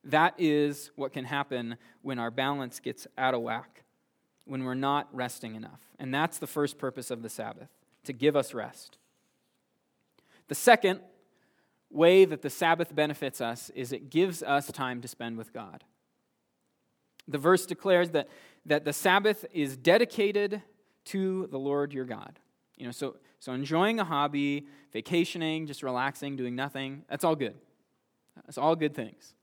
That 0.06 0.36
is 0.38 0.90
what 0.96 1.12
can 1.12 1.26
happen 1.26 1.76
when 2.02 2.18
our 2.18 2.32
balance 2.32 2.80
gets 2.80 3.08
out 3.18 3.34
of 3.34 3.42
whack, 3.42 3.84
when 4.46 4.64
we're 4.64 4.74
not 4.74 5.10
resting 5.12 5.56
enough. 5.56 5.82
And 6.00 6.14
that's 6.14 6.38
the 6.38 6.48
first 6.48 6.78
purpose 6.78 7.12
of 7.12 7.24
the 7.24 7.30
Sabbath, 7.30 7.68
to 8.06 8.14
give 8.14 8.38
us 8.38 8.54
rest. 8.54 8.98
The 10.48 10.56
second 10.56 11.02
way 11.90 12.26
that 12.26 12.42
the 12.42 12.50
Sabbath 12.50 12.94
benefits 12.94 13.42
us 13.42 13.70
is 13.72 13.92
it 13.92 14.10
gives 14.10 14.44
us 14.44 14.72
time 14.72 15.02
to 15.02 15.08
spend 15.08 15.38
with 15.38 15.54
God. 15.54 15.84
The 17.28 17.38
verse 17.38 17.66
declares 17.66 18.12
that, 18.12 18.30
that 18.66 18.86
the 18.86 18.94
Sabbath 18.94 19.46
is 19.52 19.78
dedicated 19.78 20.62
to 21.06 21.48
the 21.48 21.60
Lord 21.60 21.94
your 21.94 22.06
God. 22.06 22.40
You 22.78 22.86
know, 22.86 22.92
so, 22.92 23.18
so 23.40 23.54
enjoying 23.54 24.00
a 24.00 24.04
hobby, 24.04 24.68
vacationing, 24.94 25.68
just 25.68 25.84
relaxing, 25.84 26.36
doing 26.36 26.56
nothing, 26.56 27.04
that's 27.10 27.24
all 27.24 27.36
good. 27.36 27.56
That's 28.46 28.58
all 28.58 28.76
good 28.76 28.94
things. 28.94 29.34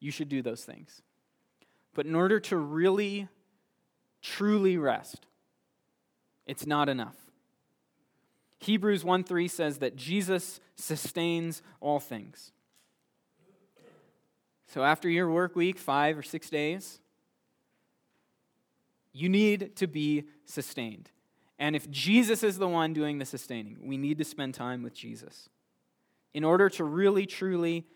You 0.00 0.10
should 0.10 0.28
do 0.28 0.42
those 0.42 0.64
things. 0.64 1.02
But 1.94 2.06
in 2.06 2.14
order 2.14 2.40
to 2.40 2.56
really, 2.56 3.28
truly 4.22 4.78
rest, 4.78 5.26
it's 6.46 6.66
not 6.66 6.88
enough. 6.88 7.16
Hebrews 8.58 9.04
1 9.04 9.24
3 9.24 9.48
says 9.48 9.78
that 9.78 9.96
Jesus 9.96 10.60
sustains 10.74 11.62
all 11.80 12.00
things. 12.00 12.52
So 14.66 14.82
after 14.82 15.08
your 15.08 15.30
work 15.30 15.56
week, 15.56 15.78
five 15.78 16.18
or 16.18 16.22
six 16.22 16.50
days, 16.50 17.00
you 19.12 19.28
need 19.28 19.76
to 19.76 19.86
be 19.86 20.24
sustained. 20.44 21.10
And 21.58 21.74
if 21.74 21.90
Jesus 21.90 22.42
is 22.42 22.58
the 22.58 22.68
one 22.68 22.92
doing 22.92 23.18
the 23.18 23.24
sustaining, 23.24 23.78
we 23.82 23.96
need 23.96 24.18
to 24.18 24.24
spend 24.24 24.54
time 24.54 24.82
with 24.82 24.94
Jesus. 24.94 25.48
In 26.34 26.44
order 26.44 26.68
to 26.70 26.84
really, 26.84 27.26
truly 27.26 27.86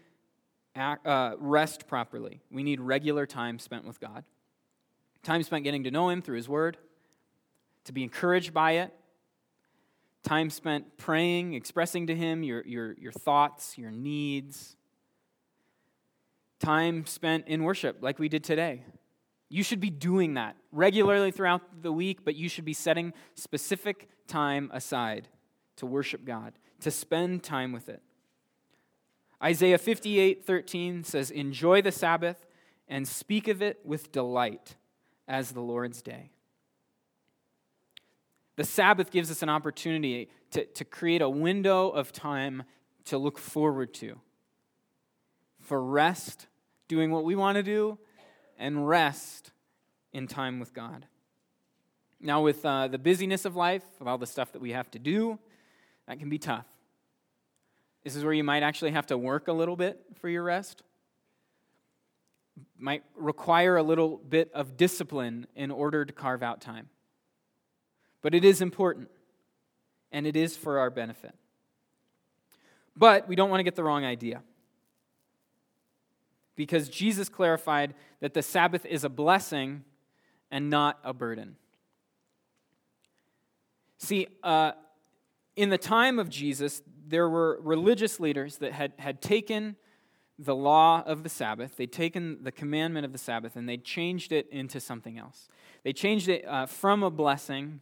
act, 0.75 1.07
uh, 1.07 1.37
rest 1.38 1.87
properly, 1.87 2.40
we 2.50 2.62
need 2.62 2.81
regular 2.81 3.26
time 3.26 3.59
spent 3.59 3.85
with 3.85 4.00
God. 4.00 4.25
Time 5.23 5.42
spent 5.42 5.62
getting 5.62 5.85
to 5.85 5.90
know 5.90 6.09
Him 6.09 6.23
through 6.23 6.37
His 6.37 6.49
Word, 6.49 6.78
to 7.85 7.92
be 7.92 8.02
encouraged 8.02 8.52
by 8.52 8.73
it, 8.73 8.92
time 10.22 10.50
spent 10.50 10.96
praying, 10.96 11.54
expressing 11.54 12.06
to 12.06 12.14
Him 12.14 12.42
your, 12.42 12.64
your, 12.66 12.94
your 12.94 13.12
thoughts, 13.12 13.76
your 13.76 13.90
needs, 13.90 14.76
time 16.60 17.06
spent 17.06 17.48
in 17.48 17.64
worship 17.64 17.98
like 18.00 18.18
we 18.18 18.28
did 18.28 18.44
today. 18.44 18.84
You 19.48 19.62
should 19.62 19.80
be 19.80 19.90
doing 19.90 20.34
that 20.34 20.56
regularly 20.70 21.30
throughout 21.30 21.82
the 21.82 21.92
week, 21.92 22.24
but 22.24 22.34
you 22.34 22.48
should 22.48 22.64
be 22.64 22.72
setting 22.72 23.12
specific 23.34 24.08
time 24.26 24.70
aside 24.72 25.28
to 25.76 25.86
worship 25.86 26.24
God, 26.24 26.54
to 26.80 26.90
spend 26.90 27.42
time 27.42 27.72
with 27.72 27.88
it. 27.88 28.00
Isaiah 29.42 29.78
58 29.78 30.44
13 30.44 31.04
says, 31.04 31.30
Enjoy 31.30 31.82
the 31.82 31.92
Sabbath 31.92 32.46
and 32.88 33.06
speak 33.06 33.48
of 33.48 33.60
it 33.60 33.80
with 33.84 34.12
delight 34.12 34.76
as 35.26 35.52
the 35.52 35.60
Lord's 35.60 36.00
day. 36.00 36.30
The 38.56 38.64
Sabbath 38.64 39.11
gives 39.11 39.30
us 39.30 39.42
an 39.42 39.49
opportunity 39.49 40.28
to, 40.50 40.64
to 40.64 40.85
create 40.85 41.23
a 41.23 41.28
window 41.28 41.88
of 41.88 42.12
time 42.12 42.64
to 43.06 43.18
look 43.18 43.38
forward 43.38 43.94
to 43.94 44.21
for 45.61 45.82
rest, 45.82 46.49
doing 46.88 47.11
what 47.11 47.25
we 47.25 47.35
want 47.35 47.56
to 47.56 47.62
do, 47.62 47.99
and 48.59 48.87
rest 48.87 49.52
in 50.12 50.26
time 50.26 50.61
with 50.61 50.75
God. 50.75 51.06
Now, 52.21 52.42
with 52.42 52.64
uh, 52.64 52.88
the 52.88 52.99
busyness 52.99 53.44
of 53.44 53.56
life, 53.56 53.85
of 54.00 54.06
all 54.06 54.18
the 54.18 54.26
stuff 54.26 54.52
that 54.52 54.61
we 54.61 54.73
have 54.73 54.90
to 54.92 54.99
do, 54.99 55.38
that 56.06 56.18
can 56.18 56.28
be 56.28 56.38
tough. 56.38 56.66
This 58.04 58.16
is 58.16 58.25
where 58.25 58.32
you 58.32 58.44
might 58.44 58.62
actually 58.62 58.90
have 58.90 59.06
to 59.06 59.18
work 59.18 59.49
a 59.49 59.52
little 59.52 59.76
bit 59.76 60.00
for 60.21 60.28
your 60.28 60.42
rest. 60.42 60.82
Might 62.76 63.04
require 63.16 63.76
a 63.76 63.82
little 63.82 64.18
bit 64.18 64.50
of 64.52 64.76
discipline 64.76 65.47
in 65.54 65.71
order 65.71 66.04
to 66.04 66.12
carve 66.12 66.42
out 66.42 66.61
time. 66.61 66.88
But 68.22 68.34
it 68.34 68.44
is 68.44 68.62
important, 68.62 69.10
and 70.12 70.26
it 70.26 70.36
is 70.36 70.56
for 70.56 70.78
our 70.78 70.90
benefit. 70.90 71.34
But 72.96 73.28
we 73.28 73.36
don't 73.36 73.50
want 73.50 73.60
to 73.60 73.64
get 73.64 73.74
the 73.74 73.84
wrong 73.84 74.04
idea 74.04 74.42
because 76.54 76.88
Jesus 76.88 77.28
clarified 77.28 77.94
that 78.20 78.34
the 78.34 78.42
Sabbath 78.42 78.84
is 78.86 79.04
a 79.04 79.08
blessing 79.08 79.84
and 80.50 80.68
not 80.68 80.98
a 81.02 81.12
burden. 81.12 81.56
See, 83.98 84.26
uh, 84.42 84.72
in 85.56 85.70
the 85.70 85.78
time 85.78 86.18
of 86.18 86.28
Jesus, 86.28 86.82
there 87.06 87.28
were 87.28 87.58
religious 87.62 88.20
leaders 88.20 88.58
that 88.58 88.72
had, 88.72 88.92
had 88.98 89.22
taken 89.22 89.76
the 90.38 90.54
law 90.54 91.02
of 91.06 91.22
the 91.22 91.28
Sabbath, 91.28 91.76
they'd 91.76 91.92
taken 91.92 92.42
the 92.42 92.50
commandment 92.50 93.04
of 93.06 93.12
the 93.12 93.18
Sabbath, 93.18 93.54
and 93.54 93.68
they'd 93.68 93.84
changed 93.84 94.32
it 94.32 94.48
into 94.50 94.80
something 94.80 95.18
else. 95.18 95.48
They 95.84 95.92
changed 95.92 96.28
it 96.28 96.44
uh, 96.46 96.66
from 96.66 97.02
a 97.02 97.10
blessing 97.10 97.80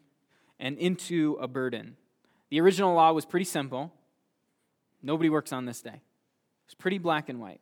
and 0.61 0.79
into 0.79 1.37
a 1.41 1.49
burden. 1.49 1.97
The 2.51 2.61
original 2.61 2.95
law 2.95 3.13
was 3.13 3.25
pretty 3.25 3.45
simple 3.45 3.93
nobody 5.03 5.31
works 5.31 5.53
on 5.53 5.65
this 5.65 5.81
day. 5.81 6.03
It's 6.67 6.75
pretty 6.75 6.99
black 6.99 7.29
and 7.29 7.41
white. 7.41 7.61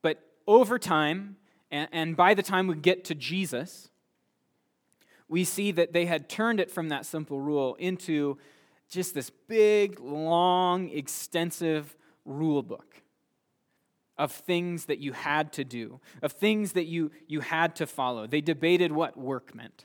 But 0.00 0.22
over 0.46 0.78
time, 0.78 1.36
and, 1.70 1.88
and 1.92 2.16
by 2.16 2.34
the 2.34 2.42
time 2.42 2.68
we 2.68 2.76
get 2.76 3.04
to 3.06 3.14
Jesus, 3.14 3.90
we 5.28 5.44
see 5.44 5.72
that 5.72 5.92
they 5.92 6.06
had 6.06 6.28
turned 6.28 6.60
it 6.60 6.70
from 6.70 6.88
that 6.90 7.04
simple 7.04 7.40
rule 7.40 7.74
into 7.80 8.38
just 8.88 9.12
this 9.12 9.30
big, 9.48 9.98
long, 9.98 10.88
extensive 10.90 11.96
rule 12.24 12.62
book 12.62 13.02
of 14.16 14.32
things 14.32 14.86
that 14.86 14.98
you 14.98 15.12
had 15.12 15.52
to 15.54 15.64
do, 15.64 16.00
of 16.22 16.32
things 16.32 16.72
that 16.72 16.86
you, 16.86 17.10
you 17.26 17.40
had 17.40 17.76
to 17.76 17.86
follow. 17.86 18.26
They 18.26 18.40
debated 18.40 18.92
what 18.92 19.16
work 19.16 19.54
meant. 19.54 19.84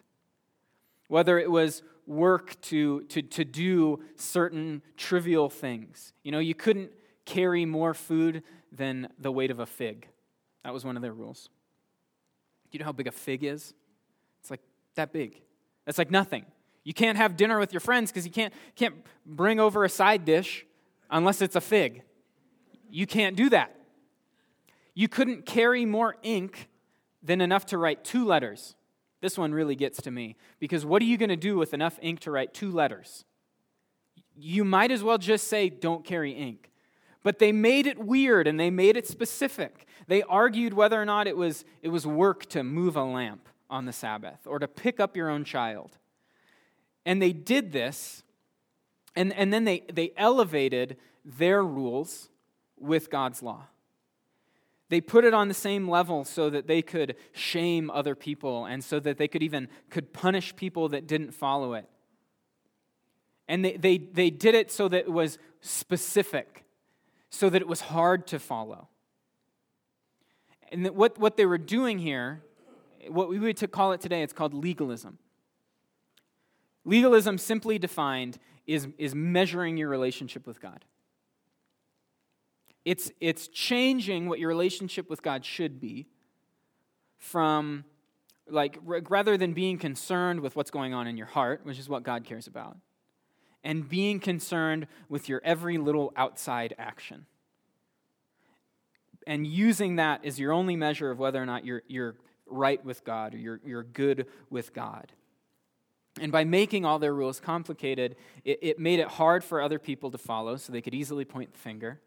Whether 1.12 1.38
it 1.38 1.52
was 1.52 1.84
work 2.08 2.56
to, 2.62 3.02
to, 3.10 3.22
to 3.22 3.44
do 3.44 4.02
certain 4.16 4.82
trivial 4.96 5.50
things. 5.50 6.14
You 6.24 6.32
know, 6.32 6.40
you 6.40 6.56
couldn't 6.56 6.90
carry 7.26 7.66
more 7.66 7.94
food 7.94 8.44
than 8.72 9.10
the 9.20 9.30
weight 9.30 9.52
of 9.52 9.60
a 9.60 9.66
fig. 9.66 10.08
That 10.64 10.74
was 10.74 10.86
one 10.86 10.96
of 10.96 11.02
their 11.02 11.12
rules. 11.12 11.50
Do 12.70 12.78
you 12.78 12.80
know 12.80 12.86
how 12.86 12.94
big 12.94 13.08
a 13.08 13.12
fig 13.12 13.44
is? 13.44 13.74
It's 14.40 14.50
like 14.50 14.62
that 14.96 15.12
big. 15.12 15.42
That's 15.84 15.98
like 15.98 16.12
nothing. 16.12 16.46
You 16.86 16.94
can't 16.94 17.18
have 17.18 17.36
dinner 17.36 17.60
with 17.60 17.74
your 17.74 17.82
friends 17.82 18.10
because 18.10 18.26
you 18.26 18.32
can't, 18.32 18.54
can't 18.78 18.96
bring 19.26 19.60
over 19.60 19.84
a 19.84 19.90
side 19.90 20.24
dish 20.24 20.66
unless 21.10 21.42
it's 21.42 21.58
a 21.58 21.62
fig. 21.62 22.04
You 22.90 23.06
can't 23.06 23.36
do 23.36 23.50
that. 23.50 23.76
You 24.94 25.10
couldn't 25.10 25.46
carry 25.46 25.84
more 25.84 26.16
ink 26.24 26.70
than 27.22 27.42
enough 27.42 27.66
to 27.66 27.78
write 27.78 28.06
two 28.06 28.24
letters. 28.24 28.76
This 29.22 29.38
one 29.38 29.54
really 29.54 29.76
gets 29.76 30.02
to 30.02 30.12
me 30.12 30.36
because 30.60 30.86
what 30.86 31.02
are 31.02 31.06
you 31.06 31.18
going 31.18 31.30
to 31.30 31.36
do 31.36 31.58
with 31.58 31.74
enough 31.74 32.00
ink 32.02 32.20
to 32.22 32.32
write 32.32 32.54
two 32.54 32.72
letters? 32.72 33.24
You 34.36 34.66
might 34.66 34.92
as 34.92 35.04
well 35.04 35.20
just 35.20 35.48
say, 35.48 35.70
don't 35.70 36.04
carry 36.04 36.32
ink. 36.32 36.72
But 37.24 37.38
they 37.38 37.52
made 37.52 37.86
it 37.86 38.00
weird 38.00 38.48
and 38.48 38.60
they 38.60 38.72
made 38.72 38.98
it 38.98 39.08
specific. 39.08 39.86
They 40.08 40.24
argued 40.24 40.74
whether 40.74 41.00
or 41.00 41.06
not 41.06 41.28
it 41.28 41.38
was, 41.38 41.64
it 41.84 41.90
was 41.90 42.08
work 42.08 42.48
to 42.48 42.64
move 42.64 42.96
a 42.96 43.04
lamp 43.04 43.48
on 43.70 43.86
the 43.86 43.94
Sabbath 43.94 44.40
or 44.48 44.58
to 44.58 44.68
pick 44.68 45.00
up 45.00 45.16
your 45.16 45.30
own 45.30 45.44
child. 45.44 45.98
And 47.06 47.22
they 47.22 47.32
did 47.32 47.72
this, 47.72 48.24
and, 49.16 49.34
and 49.34 49.54
then 49.54 49.64
they, 49.64 49.84
they 49.92 50.12
elevated 50.18 50.98
their 51.24 51.64
rules 51.64 52.30
with 52.80 53.10
God's 53.10 53.42
law. 53.44 53.68
They 54.92 55.00
put 55.00 55.24
it 55.24 55.34
on 55.34 55.48
the 55.48 55.54
same 55.54 55.88
level 55.88 56.26
so 56.26 56.50
that 56.50 56.68
they 56.68 56.82
could 56.82 57.16
shame 57.32 57.90
other 57.90 58.14
people 58.14 58.66
and 58.66 58.84
so 58.84 59.00
that 59.00 59.18
they 59.18 59.30
could 59.30 59.42
even 59.42 59.70
could 59.90 60.12
punish 60.12 60.54
people 60.58 60.90
that 60.90 61.08
didn't 61.08 61.32
follow 61.32 61.76
it. 61.76 61.86
And 63.48 63.64
they, 63.64 63.78
they, 63.78 64.00
they 64.00 64.30
did 64.30 64.54
it 64.54 64.70
so 64.70 64.90
that 64.90 65.06
it 65.06 65.12
was 65.12 65.40
specific, 65.62 66.66
so 67.30 67.50
that 67.50 67.62
it 67.62 67.70
was 67.70 67.80
hard 67.80 68.28
to 68.28 68.38
follow. 68.38 68.90
And 70.74 70.90
what, 70.90 71.18
what 71.18 71.38
they 71.38 71.46
were 71.46 71.58
doing 71.58 71.98
here, 71.98 72.42
what 73.08 73.30
we 73.30 73.40
would 73.40 73.72
call 73.72 73.94
it 73.94 74.02
today, 74.02 74.24
it's 74.24 74.34
called 74.34 74.54
legalism. 74.54 75.20
Legalism, 76.84 77.38
simply 77.38 77.80
defined, 77.80 78.40
is, 78.68 78.90
is 78.98 79.16
measuring 79.16 79.78
your 79.78 79.88
relationship 79.88 80.46
with 80.46 80.60
God. 80.60 80.84
It's, 82.84 83.12
it's 83.20 83.48
changing 83.48 84.28
what 84.28 84.40
your 84.40 84.50
relationship 84.50 85.10
with 85.10 85.22
God 85.22 85.46
should 85.46 85.80
be 85.80 86.08
from, 87.18 87.86
like, 88.50 88.80
rather 88.84 89.38
than 89.38 89.54
being 89.54 89.78
concerned 89.78 90.40
with 90.40 90.56
what's 90.56 90.72
going 90.72 90.94
on 90.94 91.06
in 91.06 91.16
your 91.16 91.28
heart, 91.28 91.62
which 91.64 91.78
is 91.78 91.88
what 91.88 92.02
God 92.02 92.24
cares 92.24 92.48
about, 92.48 92.78
and 93.64 93.88
being 93.88 94.20
concerned 94.20 94.88
with 95.10 95.30
your 95.30 95.42
every 95.44 95.78
little 95.78 96.12
outside 96.16 96.74
action. 96.80 97.28
And 99.28 99.46
using 99.46 99.98
that 99.98 100.26
as 100.26 100.40
your 100.40 100.52
only 100.52 100.76
measure 100.76 101.12
of 101.12 101.20
whether 101.20 101.40
or 101.40 101.46
not 101.46 101.64
you're, 101.64 101.84
you're 101.88 102.16
right 102.48 102.84
with 102.84 103.04
God 103.04 103.36
or 103.36 103.38
you're, 103.38 103.62
you're 103.64 103.84
good 103.84 104.26
with 104.50 104.74
God. 104.74 105.12
And 106.20 106.32
by 106.32 106.44
making 106.44 106.84
all 106.84 106.98
their 106.98 107.14
rules 107.14 107.40
complicated, 107.40 108.16
it, 108.44 108.58
it 108.64 108.80
made 108.80 109.00
it 109.00 109.08
hard 109.08 109.44
for 109.44 109.62
other 109.62 109.78
people 109.78 110.10
to 110.10 110.18
follow, 110.18 110.58
so 110.58 110.74
they 110.74 110.82
could 110.82 110.96
easily 110.96 111.24
point 111.24 111.54
the 111.54 111.60
finger 111.60 112.02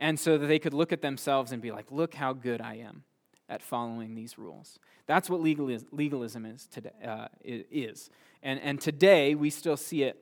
and 0.00 0.18
so 0.18 0.38
that 0.38 0.46
they 0.46 0.58
could 0.58 0.74
look 0.74 0.92
at 0.92 1.02
themselves 1.02 1.52
and 1.52 1.62
be 1.62 1.70
like, 1.72 1.90
look 1.90 2.14
how 2.14 2.32
good 2.32 2.60
I 2.60 2.76
am 2.76 3.04
at 3.48 3.62
following 3.62 4.14
these 4.14 4.38
rules. 4.38 4.78
That's 5.06 5.30
what 5.30 5.40
legalism 5.40 6.44
is 6.46 6.66
today. 6.66 6.90
Uh, 7.06 7.28
is. 7.44 8.10
And, 8.42 8.60
and 8.60 8.80
today, 8.80 9.34
we 9.34 9.50
still 9.50 9.76
see 9.76 10.02
it 10.02 10.20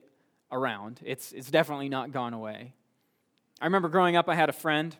around. 0.51 1.01
It's, 1.03 1.31
it's 1.31 1.49
definitely 1.49 1.89
not 1.89 2.11
gone 2.11 2.33
away. 2.33 2.73
I 3.61 3.65
remember 3.65 3.89
growing 3.89 4.15
up, 4.15 4.29
I 4.29 4.35
had 4.35 4.49
a 4.49 4.53
friend. 4.53 4.95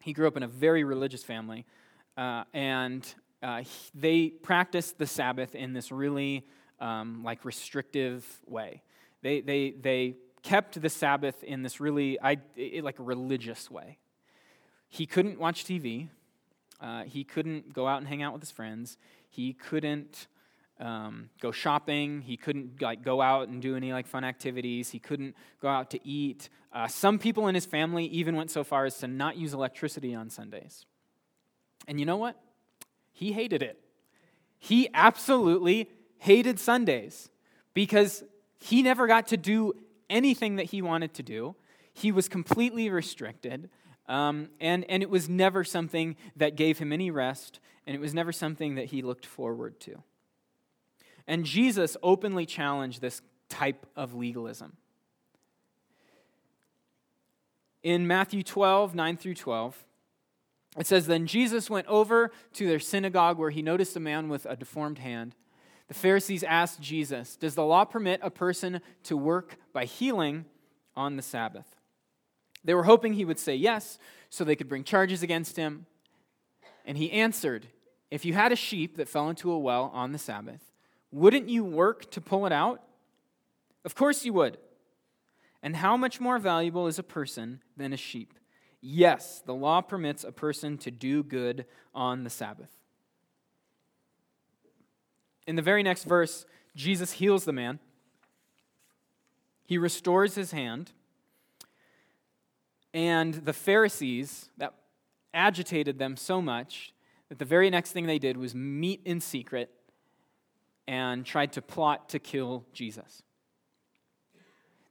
He 0.00 0.12
grew 0.12 0.26
up 0.26 0.36
in 0.36 0.42
a 0.42 0.48
very 0.48 0.84
religious 0.84 1.24
family, 1.24 1.66
uh, 2.16 2.44
and 2.52 3.06
uh, 3.42 3.58
he, 3.58 3.68
they 3.94 4.28
practiced 4.28 4.98
the 4.98 5.06
Sabbath 5.06 5.54
in 5.54 5.72
this 5.72 5.90
really 5.90 6.46
um, 6.80 7.22
like 7.24 7.44
restrictive 7.44 8.24
way. 8.46 8.82
They, 9.22 9.40
they, 9.40 9.70
they 9.70 10.16
kept 10.46 10.80
the 10.80 10.88
Sabbath 10.88 11.42
in 11.42 11.64
this 11.64 11.80
really, 11.80 12.20
I, 12.20 12.38
like 12.80 13.00
a 13.00 13.02
religious 13.02 13.68
way. 13.68 13.98
He 14.88 15.04
couldn't 15.04 15.40
watch 15.40 15.64
TV. 15.64 16.08
Uh, 16.80 17.02
he 17.02 17.24
couldn't 17.24 17.72
go 17.72 17.88
out 17.88 17.98
and 17.98 18.06
hang 18.06 18.22
out 18.22 18.32
with 18.32 18.42
his 18.42 18.52
friends. 18.52 18.96
He 19.28 19.52
couldn't 19.52 20.28
um, 20.78 21.30
go 21.40 21.50
shopping. 21.50 22.20
He 22.20 22.36
couldn't 22.36 22.80
like 22.80 23.02
go 23.02 23.20
out 23.20 23.48
and 23.48 23.60
do 23.60 23.74
any 23.74 23.92
like 23.92 24.06
fun 24.06 24.22
activities. 24.22 24.90
He 24.90 25.00
couldn't 25.00 25.34
go 25.60 25.66
out 25.66 25.90
to 25.90 26.08
eat. 26.08 26.48
Uh, 26.72 26.86
some 26.86 27.18
people 27.18 27.48
in 27.48 27.56
his 27.56 27.66
family 27.66 28.04
even 28.06 28.36
went 28.36 28.52
so 28.52 28.62
far 28.62 28.84
as 28.84 28.96
to 28.98 29.08
not 29.08 29.36
use 29.36 29.52
electricity 29.52 30.14
on 30.14 30.30
Sundays. 30.30 30.86
And 31.88 31.98
you 31.98 32.06
know 32.06 32.18
what? 32.18 32.40
He 33.12 33.32
hated 33.32 33.64
it. 33.64 33.80
He 34.60 34.88
absolutely 34.94 35.90
hated 36.18 36.60
Sundays 36.60 37.30
because 37.74 38.22
he 38.60 38.82
never 38.82 39.08
got 39.08 39.26
to 39.28 39.36
do 39.36 39.74
anything 40.08 40.56
that 40.56 40.66
he 40.66 40.82
wanted 40.82 41.14
to 41.14 41.22
do. 41.22 41.56
He 41.92 42.12
was 42.12 42.28
completely 42.28 42.90
restricted. 42.90 43.70
Um, 44.08 44.50
and, 44.60 44.84
and 44.88 45.02
it 45.02 45.10
was 45.10 45.28
never 45.28 45.64
something 45.64 46.16
that 46.36 46.56
gave 46.56 46.78
him 46.78 46.92
any 46.92 47.10
rest, 47.10 47.58
and 47.86 47.96
it 47.96 48.00
was 48.00 48.14
never 48.14 48.32
something 48.32 48.76
that 48.76 48.86
he 48.86 49.02
looked 49.02 49.26
forward 49.26 49.80
to. 49.80 50.02
And 51.26 51.44
Jesus 51.44 51.96
openly 52.02 52.46
challenged 52.46 53.00
this 53.00 53.20
type 53.48 53.86
of 53.96 54.14
legalism. 54.14 54.76
In 57.82 58.06
Matthew 58.06 58.42
12, 58.42 58.94
9 58.94 59.16
through 59.16 59.34
12, 59.34 59.84
it 60.78 60.86
says, 60.86 61.06
Then 61.06 61.26
Jesus 61.26 61.70
went 61.70 61.86
over 61.86 62.30
to 62.54 62.66
their 62.66 62.80
synagogue 62.80 63.38
where 63.38 63.50
he 63.50 63.62
noticed 63.62 63.96
a 63.96 64.00
man 64.00 64.28
with 64.28 64.46
a 64.46 64.56
deformed 64.56 64.98
hand. 64.98 65.34
The 65.88 65.94
Pharisees 65.94 66.42
asked 66.42 66.80
Jesus, 66.80 67.36
Does 67.36 67.54
the 67.54 67.64
law 67.64 67.84
permit 67.84 68.20
a 68.22 68.30
person 68.30 68.80
to 69.04 69.16
work 69.16 69.56
by 69.72 69.84
healing 69.84 70.44
on 70.96 71.16
the 71.16 71.22
Sabbath? 71.22 71.76
They 72.64 72.74
were 72.74 72.84
hoping 72.84 73.12
he 73.12 73.24
would 73.24 73.38
say 73.38 73.54
yes, 73.54 73.98
so 74.28 74.42
they 74.42 74.56
could 74.56 74.68
bring 74.68 74.84
charges 74.84 75.22
against 75.22 75.56
him. 75.56 75.86
And 76.84 76.98
he 76.98 77.12
answered, 77.12 77.68
If 78.10 78.24
you 78.24 78.34
had 78.34 78.52
a 78.52 78.56
sheep 78.56 78.96
that 78.96 79.08
fell 79.08 79.28
into 79.28 79.52
a 79.52 79.58
well 79.58 79.90
on 79.94 80.12
the 80.12 80.18
Sabbath, 80.18 80.72
wouldn't 81.12 81.48
you 81.48 81.64
work 81.64 82.10
to 82.10 82.20
pull 82.20 82.46
it 82.46 82.52
out? 82.52 82.82
Of 83.84 83.94
course 83.94 84.24
you 84.24 84.32
would. 84.32 84.58
And 85.62 85.76
how 85.76 85.96
much 85.96 86.20
more 86.20 86.38
valuable 86.38 86.88
is 86.88 86.98
a 86.98 87.04
person 87.04 87.60
than 87.76 87.92
a 87.92 87.96
sheep? 87.96 88.34
Yes, 88.80 89.42
the 89.46 89.54
law 89.54 89.80
permits 89.80 90.24
a 90.24 90.32
person 90.32 90.76
to 90.78 90.90
do 90.90 91.22
good 91.22 91.66
on 91.94 92.24
the 92.24 92.30
Sabbath. 92.30 92.70
In 95.46 95.56
the 95.56 95.62
very 95.62 95.82
next 95.82 96.04
verse, 96.04 96.44
Jesus 96.74 97.12
heals 97.12 97.44
the 97.44 97.52
man. 97.52 97.78
He 99.64 99.78
restores 99.78 100.34
his 100.34 100.52
hand. 100.52 100.92
And 102.92 103.34
the 103.34 103.52
Pharisees, 103.52 104.48
that 104.58 104.74
agitated 105.34 105.98
them 105.98 106.16
so 106.16 106.40
much 106.40 106.92
that 107.28 107.38
the 107.38 107.44
very 107.44 107.68
next 107.70 107.92
thing 107.92 108.06
they 108.06 108.18
did 108.18 108.36
was 108.36 108.54
meet 108.54 109.00
in 109.04 109.20
secret 109.20 109.70
and 110.88 111.26
tried 111.26 111.52
to 111.52 111.62
plot 111.62 112.08
to 112.10 112.18
kill 112.18 112.64
Jesus. 112.72 113.22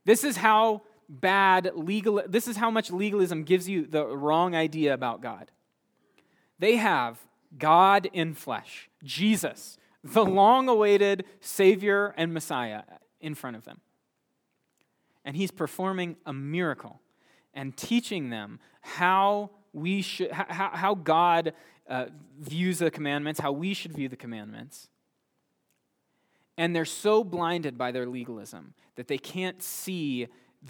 This 0.04 0.24
is 0.24 0.38
how 0.38 0.84
bad 1.08 1.72
legal 1.76 2.24
this 2.28 2.48
is 2.48 2.58
how 2.58 2.72
much 2.72 2.90
legalism 2.90 3.44
gives 3.44 3.70
you 3.70 3.86
the 3.86 4.06
wrong 4.06 4.56
idea 4.56 4.94
about 4.94 5.22
God. 5.22 5.52
They 6.60 6.78
have 6.78 7.20
God 7.58 8.10
in 8.12 8.34
flesh, 8.34 8.90
Jesus, 9.04 9.78
the 10.06 10.24
long 10.24 10.70
awaited 10.70 11.26
Savior 11.42 12.14
and 12.16 12.34
Messiah 12.34 12.84
in 13.20 13.34
front 13.34 13.58
of 13.58 13.66
them. 13.66 13.82
And 15.26 15.36
he's 15.36 15.50
performing 15.50 16.16
a 16.26 16.32
miracle 16.32 17.02
and 17.56 17.76
teaching 17.76 18.30
them 18.30 18.60
how 18.82 19.50
we 19.74 20.04
should 20.04 20.32
how, 20.32 20.70
how 20.72 20.94
God 20.94 21.54
uh, 21.90 22.06
views 22.40 22.80
the 22.80 22.92
commandments, 22.92 23.40
how 23.40 23.52
we 23.52 23.74
should 23.74 23.94
view 23.94 24.08
the 24.08 24.16
commandments. 24.16 24.90
And 26.58 26.76
they're 26.76 26.86
so 26.86 27.24
blinded 27.24 27.78
by 27.78 27.92
their 27.92 28.06
legalism 28.06 28.76
that 28.96 29.08
they 29.08 29.18
can't 29.18 29.62
see 29.62 30.28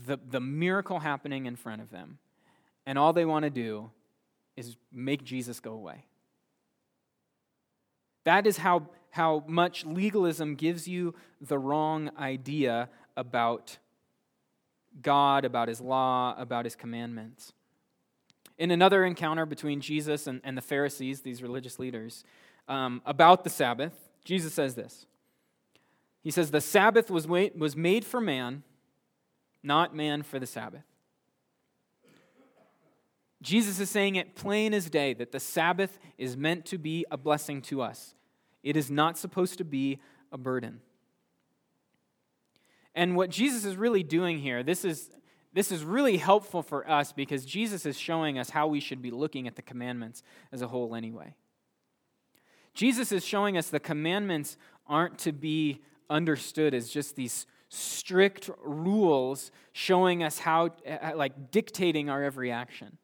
the, 0.07 0.17
the 0.29 0.39
miracle 0.39 0.99
happening 0.99 1.45
in 1.45 1.55
front 1.55 1.81
of 1.81 1.91
them. 1.91 2.17
And 2.85 2.97
all 2.97 3.13
they 3.13 3.25
want 3.25 3.43
to 3.43 3.49
do 3.49 3.91
is 4.55 4.77
make 4.91 5.23
Jesus 5.23 5.59
go 5.59 5.73
away. 5.73 6.05
That 8.23 8.47
is 8.47 8.57
how, 8.57 8.87
how 9.15 9.45
much 9.47 9.85
legalism 9.85 10.55
gives 10.55 10.89
you 10.89 11.15
the 11.39 11.57
wrong 11.57 12.11
idea 12.19 12.89
about 13.15 13.77
God, 15.01 15.45
about 15.45 15.69
his 15.69 15.79
law, 15.79 16.35
about 16.37 16.65
his 16.65 16.75
commandments. 16.75 17.53
In 18.57 18.71
another 18.71 19.05
encounter 19.05 19.45
between 19.45 19.79
Jesus 19.79 20.27
and, 20.27 20.41
and 20.43 20.57
the 20.57 20.61
Pharisees, 20.61 21.21
these 21.21 21.41
religious 21.41 21.79
leaders, 21.79 22.25
um, 22.67 23.01
about 23.05 23.45
the 23.45 23.49
Sabbath, 23.49 23.93
Jesus 24.25 24.53
says 24.53 24.75
this. 24.75 25.05
He 26.21 26.29
says, 26.29 26.51
The 26.51 26.59
Sabbath 26.59 27.09
was, 27.09 27.25
was 27.25 27.73
made 27.73 28.03
for 28.03 28.19
man, 28.19 28.63
not 29.63 29.95
man 29.95 30.23
for 30.23 30.39
the 30.39 30.45
Sabbath. 30.45 30.83
Jesus 33.41 33.79
is 33.79 33.89
saying 33.89 34.17
it 34.17 34.35
plain 34.35 34.73
as 34.73 34.89
day 34.89 35.13
that 35.13 35.31
the 35.31 35.39
Sabbath 35.39 35.99
is 36.17 36.35
meant 36.35 36.65
to 36.65 36.77
be 36.77 37.05
a 37.09 37.15
blessing 37.15 37.61
to 37.61 37.81
us. 37.81 38.13
It 38.65 38.75
is 38.75 38.91
not 38.91 39.17
supposed 39.17 39.57
to 39.59 39.63
be 39.63 39.99
a 40.33 40.37
burden. 40.37 40.81
And 42.93 43.15
what 43.15 43.29
Jesus 43.29 43.63
is 43.63 43.77
really 43.77 44.03
doing 44.03 44.39
here, 44.39 44.63
this 44.63 44.83
is, 44.83 45.09
this 45.53 45.71
is 45.71 45.85
really 45.85 46.17
helpful 46.17 46.61
for 46.61 46.89
us 46.89 47.13
because 47.13 47.45
Jesus 47.45 47.85
is 47.85 47.97
showing 47.97 48.37
us 48.37 48.49
how 48.49 48.67
we 48.67 48.81
should 48.81 49.01
be 49.01 49.11
looking 49.11 49.47
at 49.47 49.55
the 49.55 49.61
commandments 49.61 50.23
as 50.51 50.61
a 50.61 50.67
whole, 50.67 50.95
anyway. 50.95 51.35
Jesus 52.73 53.11
is 53.13 53.23
showing 53.23 53.57
us 53.57 53.69
the 53.69 53.79
commandments 53.79 54.57
aren't 54.87 55.17
to 55.19 55.31
be 55.31 55.81
understood 56.09 56.73
as 56.73 56.89
just 56.89 57.15
these 57.15 57.45
strict 57.69 58.49
rules 58.63 59.51
showing 59.73 60.23
us 60.23 60.39
how, 60.39 60.71
uh, 60.87 61.11
like, 61.15 61.51
dictating 61.51 62.09
our 62.09 62.23
every 62.23 62.51
action. 62.51 62.97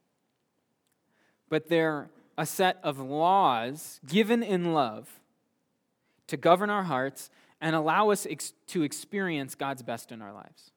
but 1.52 1.68
they're 1.68 2.10
a 2.38 2.46
set 2.46 2.80
of 2.82 2.98
laws 2.98 4.00
given 4.08 4.42
in 4.42 4.74
love 4.74 5.21
to 6.32 6.38
govern 6.38 6.70
our 6.70 6.84
hearts 6.84 7.30
and 7.60 7.76
allow 7.76 8.10
us 8.10 8.26
ex- 8.26 8.54
to 8.68 8.84
experience 8.84 9.54
God's 9.54 9.84
best 9.84 10.14
in 10.14 10.22
our 10.22 10.32
lives. 10.32 10.72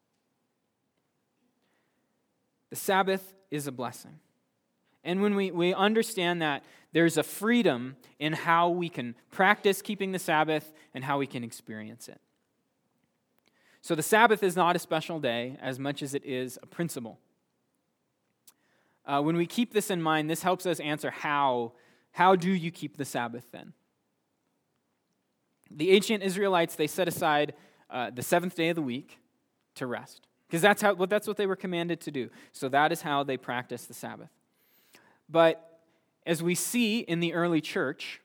The 2.71 2.77
Sabbath 2.77 3.35
is 3.53 3.69
a 3.69 3.73
blessing. 3.73 4.19
And 5.05 5.23
when 5.23 5.37
we, 5.37 5.53
we 5.53 5.73
understand 5.73 6.43
that, 6.43 6.65
there's 6.93 7.17
a 7.17 7.23
freedom 7.23 7.95
in 8.19 8.33
how 8.33 8.69
we 8.69 8.89
can 8.89 9.15
practice 9.31 9.81
keeping 9.81 10.11
the 10.11 10.19
Sabbath 10.19 10.73
and 10.93 11.05
how 11.05 11.19
we 11.19 11.29
can 11.29 11.45
experience 11.45 12.09
it. 12.09 12.21
So 13.81 13.95
the 13.95 14.03
Sabbath 14.03 14.43
is 14.43 14.57
not 14.57 14.75
a 14.75 14.81
special 14.81 15.21
day 15.21 15.57
as 15.63 15.79
much 15.79 16.03
as 16.03 16.15
it 16.15 16.25
is 16.25 16.59
a 16.65 16.67
principle. 16.67 17.21
Uh, 19.07 19.23
when 19.23 19.37
we 19.37 19.47
keep 19.47 19.73
this 19.73 19.89
in 19.89 20.03
mind, 20.03 20.29
this 20.29 20.43
helps 20.43 20.67
us 20.67 20.81
answer 20.81 21.13
how. 21.13 21.75
How 22.11 22.35
do 22.35 22.51
you 22.51 22.71
keep 22.71 22.97
the 22.97 23.05
Sabbath 23.05 23.47
then? 23.53 23.73
The 25.71 25.91
ancient 25.91 26.23
Israelites, 26.23 26.77
they 26.77 26.87
set 26.87 27.09
aside 27.09 27.55
uh, 27.91 28.11
the 28.11 28.23
seventh 28.23 28.55
day 28.55 28.69
of 28.69 28.77
the 28.77 28.83
week 28.83 29.19
to 29.77 29.87
rest 29.87 30.27
because 30.47 30.63
that's, 30.63 30.83
how, 30.83 30.95
well, 30.95 31.07
that's 31.07 31.27
what 31.27 31.37
they 31.37 31.47
were 31.47 31.57
commanded 31.57 32.01
to 32.03 32.11
do. 32.11 32.31
So 32.53 32.69
that 32.69 32.93
is 32.93 33.03
how 33.03 33.25
they 33.25 33.37
practiced 33.37 33.89
the 33.89 33.95
Sabbath. 33.95 34.31
But 35.29 35.81
as 36.27 36.43
we 36.43 36.55
see 36.55 37.01
in 37.01 37.21
the 37.21 37.35
early 37.35 37.61
church, 37.61 38.21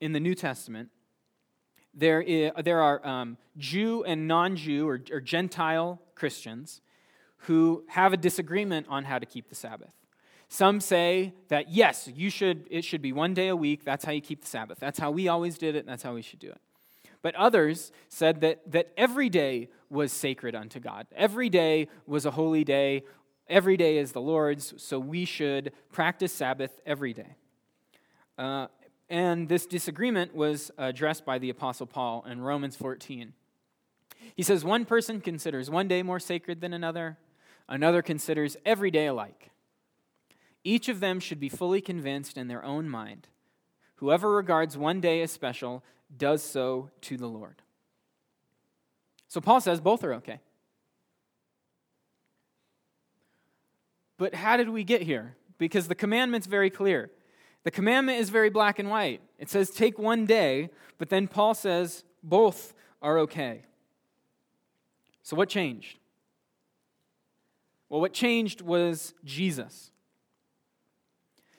in 0.00 0.12
the 0.12 0.20
New 0.20 0.34
Testament, 0.34 0.90
there, 1.94 2.20
is, 2.20 2.52
there 2.64 2.80
are 2.80 3.06
um, 3.06 3.36
Jew 3.56 4.04
and 4.04 4.28
non 4.28 4.56
Jew 4.56 4.88
or, 4.88 5.00
or 5.10 5.20
Gentile 5.20 6.00
Christians 6.14 6.80
who 7.42 7.84
have 7.88 8.12
a 8.12 8.16
disagreement 8.16 8.86
on 8.88 9.04
how 9.04 9.18
to 9.18 9.26
keep 9.26 9.48
the 9.48 9.54
Sabbath. 9.54 9.92
Some 10.48 10.80
say 10.80 11.34
that 11.48 11.70
yes, 11.70 12.08
you 12.14 12.30
should 12.30 12.66
it 12.70 12.84
should 12.84 13.02
be 13.02 13.12
one 13.12 13.34
day 13.34 13.48
a 13.48 13.56
week. 13.56 13.84
That's 13.84 14.04
how 14.04 14.12
you 14.12 14.20
keep 14.20 14.40
the 14.40 14.48
Sabbath. 14.48 14.78
That's 14.80 14.98
how 14.98 15.10
we 15.10 15.28
always 15.28 15.58
did 15.58 15.76
it, 15.76 15.80
and 15.80 15.88
that's 15.88 16.02
how 16.02 16.14
we 16.14 16.22
should 16.22 16.38
do 16.38 16.48
it. 16.48 16.60
But 17.22 17.34
others 17.34 17.92
said 18.08 18.40
that, 18.42 18.70
that 18.70 18.92
every 18.96 19.28
day 19.28 19.68
was 19.90 20.12
sacred 20.12 20.54
unto 20.54 20.80
God. 20.80 21.06
Every 21.14 21.48
day 21.48 21.88
was 22.06 22.26
a 22.26 22.30
holy 22.30 22.64
day. 22.64 23.04
Every 23.48 23.76
day 23.76 23.98
is 23.98 24.12
the 24.12 24.20
Lord's, 24.20 24.74
so 24.76 24.98
we 24.98 25.24
should 25.24 25.72
practice 25.90 26.32
Sabbath 26.32 26.80
every 26.84 27.12
day. 27.12 27.36
Uh, 28.36 28.66
and 29.08 29.48
this 29.48 29.66
disagreement 29.66 30.34
was 30.34 30.70
addressed 30.76 31.24
by 31.24 31.38
the 31.38 31.50
Apostle 31.50 31.86
Paul 31.86 32.24
in 32.28 32.40
Romans 32.40 32.76
14. 32.76 33.32
He 34.36 34.42
says, 34.42 34.64
One 34.64 34.84
person 34.84 35.20
considers 35.20 35.70
one 35.70 35.88
day 35.88 36.02
more 36.02 36.20
sacred 36.20 36.60
than 36.60 36.74
another, 36.74 37.18
another 37.68 38.02
considers 38.02 38.56
every 38.66 38.90
day 38.90 39.06
alike. 39.06 39.50
Each 40.62 40.88
of 40.88 41.00
them 41.00 41.20
should 41.20 41.40
be 41.40 41.48
fully 41.48 41.80
convinced 41.80 42.36
in 42.36 42.48
their 42.48 42.62
own 42.62 42.88
mind. 42.88 43.28
Whoever 43.98 44.30
regards 44.34 44.76
one 44.76 45.00
day 45.00 45.22
as 45.22 45.32
special 45.32 45.82
does 46.16 46.42
so 46.42 46.90
to 47.02 47.16
the 47.16 47.26
Lord. 47.26 47.62
So 49.26 49.40
Paul 49.40 49.60
says 49.60 49.80
both 49.80 50.04
are 50.04 50.14
okay. 50.14 50.40
But 54.16 54.34
how 54.34 54.56
did 54.56 54.68
we 54.68 54.84
get 54.84 55.02
here? 55.02 55.36
Because 55.58 55.88
the 55.88 55.94
commandment's 55.94 56.46
very 56.46 56.70
clear. 56.70 57.10
The 57.64 57.70
commandment 57.70 58.20
is 58.20 58.30
very 58.30 58.50
black 58.50 58.78
and 58.78 58.88
white. 58.88 59.20
It 59.38 59.50
says 59.50 59.70
take 59.70 59.98
one 59.98 60.26
day, 60.26 60.70
but 60.98 61.08
then 61.08 61.28
Paul 61.28 61.54
says 61.54 62.04
both 62.22 62.74
are 63.02 63.18
okay. 63.20 63.62
So 65.22 65.36
what 65.36 65.48
changed? 65.48 65.98
Well, 67.88 68.00
what 68.00 68.12
changed 68.12 68.60
was 68.60 69.14
Jesus. 69.24 69.90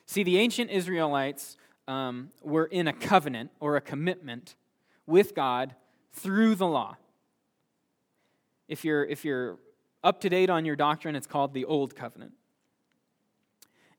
See, 0.06 0.22
the 0.22 0.38
ancient 0.38 0.70
Israelites 0.70 1.56
um, 1.88 2.30
were 2.42 2.66
in 2.66 2.88
a 2.88 2.92
covenant 2.92 3.50
or 3.60 3.76
a 3.76 3.80
commitment 3.80 4.54
with 5.06 5.34
God 5.34 5.74
through 6.12 6.54
the 6.54 6.66
law. 6.66 6.96
If 8.68 8.84
you're, 8.84 9.04
if 9.04 9.24
you're 9.24 9.58
up 10.04 10.20
to 10.20 10.28
date 10.28 10.50
on 10.50 10.64
your 10.64 10.76
doctrine, 10.76 11.16
it's 11.16 11.26
called 11.26 11.52
the 11.54 11.64
Old 11.64 11.96
Covenant. 11.96 12.32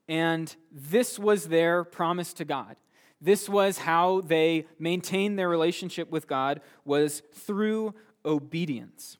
And 0.08 0.54
this 0.72 1.20
was 1.20 1.48
their 1.48 1.84
promise 1.84 2.34
to 2.34 2.46
God. 2.46 2.78
This 3.22 3.48
was 3.48 3.80
how 3.80 4.22
they 4.22 4.65
maintained 4.80 5.38
their 5.38 5.50
relationship 5.50 6.10
with 6.10 6.28
God 6.28 6.62
was 6.86 7.22
through 7.34 7.94
obedience. 8.26 9.17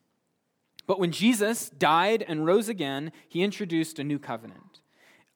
But 0.86 0.98
when 0.98 1.12
Jesus 1.12 1.70
died 1.70 2.24
and 2.26 2.44
rose 2.44 2.68
again, 2.68 3.12
he 3.28 3.42
introduced 3.42 3.98
a 3.98 4.04
new 4.04 4.18
covenant. 4.18 4.80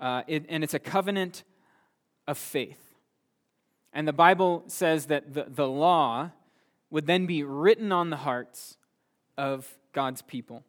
Uh, 0.01 0.23
it, 0.27 0.45
and 0.49 0.65
it's 0.65 0.75
a 0.75 0.79
covenant 0.79 1.45
of 2.27 2.37
faith. 2.37 2.86
And 3.97 4.07
the 4.07 4.13
Bible 4.13 4.63
says 4.67 5.07
that 5.07 5.33
the, 5.33 5.47
the 5.49 5.67
law 5.67 6.33
would 6.91 7.07
then 7.07 7.25
be 7.25 7.43
written 7.43 7.93
on 7.93 8.11
the 8.11 8.19
hearts 8.19 8.77
of 9.39 9.79
God's 9.95 10.21
people. 10.21 10.65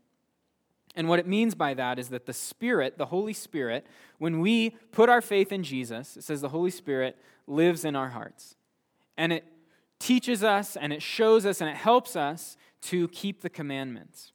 And 0.95 1.09
what 1.09 1.19
it 1.19 1.27
means 1.27 1.53
by 1.53 1.73
that 1.73 1.99
is 1.99 2.07
that 2.07 2.25
the 2.25 2.31
Spirit, 2.31 2.97
the 2.97 3.07
Holy 3.07 3.33
Spirit, 3.33 3.85
when 4.17 4.39
we 4.39 4.69
put 4.93 5.09
our 5.09 5.19
faith 5.19 5.51
in 5.51 5.61
Jesus, 5.61 6.15
it 6.15 6.23
says 6.23 6.39
the 6.39 6.47
Holy 6.47 6.71
Spirit 6.71 7.17
lives 7.47 7.83
in 7.83 7.97
our 7.97 8.07
hearts. 8.07 8.55
And 9.17 9.33
it 9.33 9.43
teaches 9.99 10.41
us 10.41 10.77
and 10.77 10.93
it 10.93 11.01
shows 11.01 11.45
us 11.45 11.59
and 11.59 11.69
it 11.69 11.75
helps 11.75 12.15
us 12.15 12.55
to 12.83 13.09
keep 13.09 13.41
the 13.41 13.49
commandments. 13.49 14.31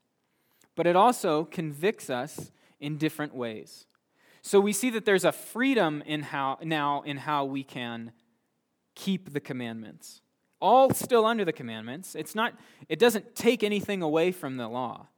But 0.77 0.87
it 0.87 0.97
also 0.97 1.45
convicts 1.47 2.11
us 2.11 2.53
in 2.79 2.99
different 2.99 3.35
ways. 3.35 3.87
So 4.43 4.61
we 4.61 4.75
see 4.75 4.91
that 4.91 5.07
there's 5.07 5.25
a 5.25 5.33
freedom 5.33 6.03
in 6.05 6.25
how, 6.25 6.59
now 6.63 7.01
in 7.07 7.17
how 7.17 7.47
we 7.47 7.65
can 7.65 8.13
keep 8.95 9.33
the 9.33 9.41
commandments. 9.41 10.21
All 10.61 10.93
still 10.95 11.27
under 11.27 11.45
the 11.45 11.53
commandments. 11.53 12.15
It's 12.15 12.35
not, 12.35 12.55
it 12.89 12.99
doesn't 12.99 13.35
take 13.35 13.65
anything 13.65 14.03
away 14.03 14.33
from 14.33 14.57
the 14.57 14.69
law. 14.69 15.09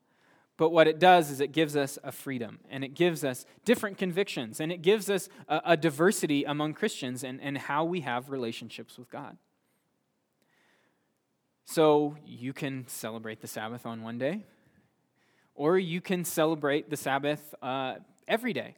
But 0.56 0.70
what 0.70 0.86
it 0.86 0.98
does 1.00 1.30
is 1.30 1.40
it 1.40 1.52
gives 1.52 1.76
us 1.76 1.98
a 2.04 2.12
freedom 2.12 2.60
and 2.70 2.84
it 2.84 2.94
gives 2.94 3.24
us 3.24 3.44
different 3.64 3.98
convictions 3.98 4.60
and 4.60 4.70
it 4.70 4.82
gives 4.82 5.10
us 5.10 5.28
a, 5.48 5.60
a 5.64 5.76
diversity 5.76 6.44
among 6.44 6.74
Christians 6.74 7.24
and, 7.24 7.40
and 7.40 7.58
how 7.58 7.84
we 7.84 8.00
have 8.00 8.30
relationships 8.30 8.96
with 8.96 9.10
God. 9.10 9.36
So 11.64 12.16
you 12.24 12.52
can 12.52 12.86
celebrate 12.86 13.40
the 13.40 13.48
Sabbath 13.48 13.86
on 13.86 14.02
one 14.02 14.18
day, 14.18 14.44
or 15.54 15.78
you 15.78 16.00
can 16.00 16.24
celebrate 16.24 16.90
the 16.90 16.96
Sabbath 16.96 17.54
uh, 17.62 17.96
every 18.28 18.52
day. 18.52 18.76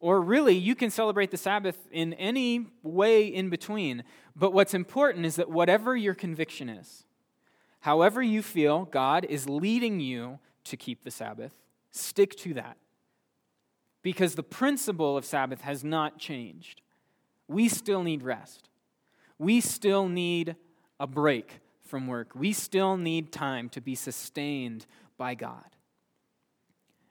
Or 0.00 0.22
really, 0.22 0.56
you 0.56 0.74
can 0.74 0.90
celebrate 0.90 1.30
the 1.30 1.36
Sabbath 1.36 1.76
in 1.92 2.14
any 2.14 2.66
way 2.82 3.26
in 3.26 3.50
between. 3.50 4.02
But 4.34 4.54
what's 4.54 4.72
important 4.72 5.26
is 5.26 5.36
that 5.36 5.50
whatever 5.50 5.94
your 5.94 6.14
conviction 6.14 6.70
is, 6.70 7.04
however 7.80 8.22
you 8.22 8.42
feel 8.42 8.86
God 8.86 9.26
is 9.26 9.48
leading 9.48 10.00
you 10.00 10.38
to 10.64 10.76
keep 10.78 11.04
the 11.04 11.10
Sabbath, 11.10 11.54
stick 11.90 12.34
to 12.38 12.54
that. 12.54 12.78
Because 14.02 14.34
the 14.34 14.42
principle 14.42 15.18
of 15.18 15.26
Sabbath 15.26 15.60
has 15.60 15.84
not 15.84 16.18
changed. 16.18 16.80
We 17.46 17.68
still 17.68 18.02
need 18.02 18.22
rest. 18.22 18.70
We 19.38 19.60
still 19.60 20.08
need 20.08 20.56
a 20.98 21.06
break 21.06 21.60
from 21.84 22.06
work. 22.06 22.30
We 22.34 22.54
still 22.54 22.96
need 22.96 23.32
time 23.32 23.68
to 23.70 23.82
be 23.82 23.94
sustained 23.94 24.86
by 25.18 25.34
God. 25.34 25.66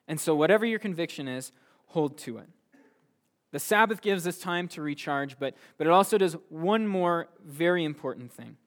And 0.08 0.19
so, 0.19 0.34
whatever 0.34 0.65
your 0.65 0.80
conviction 0.80 1.28
is, 1.28 1.52
hold 1.88 2.17
to 2.19 2.39
it. 2.39 2.49
The 3.52 3.60
Sabbath 3.60 4.02
gives 4.02 4.28
us 4.28 4.38
time 4.38 4.68
to 4.70 4.82
recharge, 4.82 5.40
but, 5.40 5.56
but 5.78 5.88
it 5.88 5.92
also 5.92 6.18
does 6.18 6.36
one 6.50 6.88
more 6.88 7.28
very 7.44 7.84
important 7.84 8.32
thing. 8.32 8.58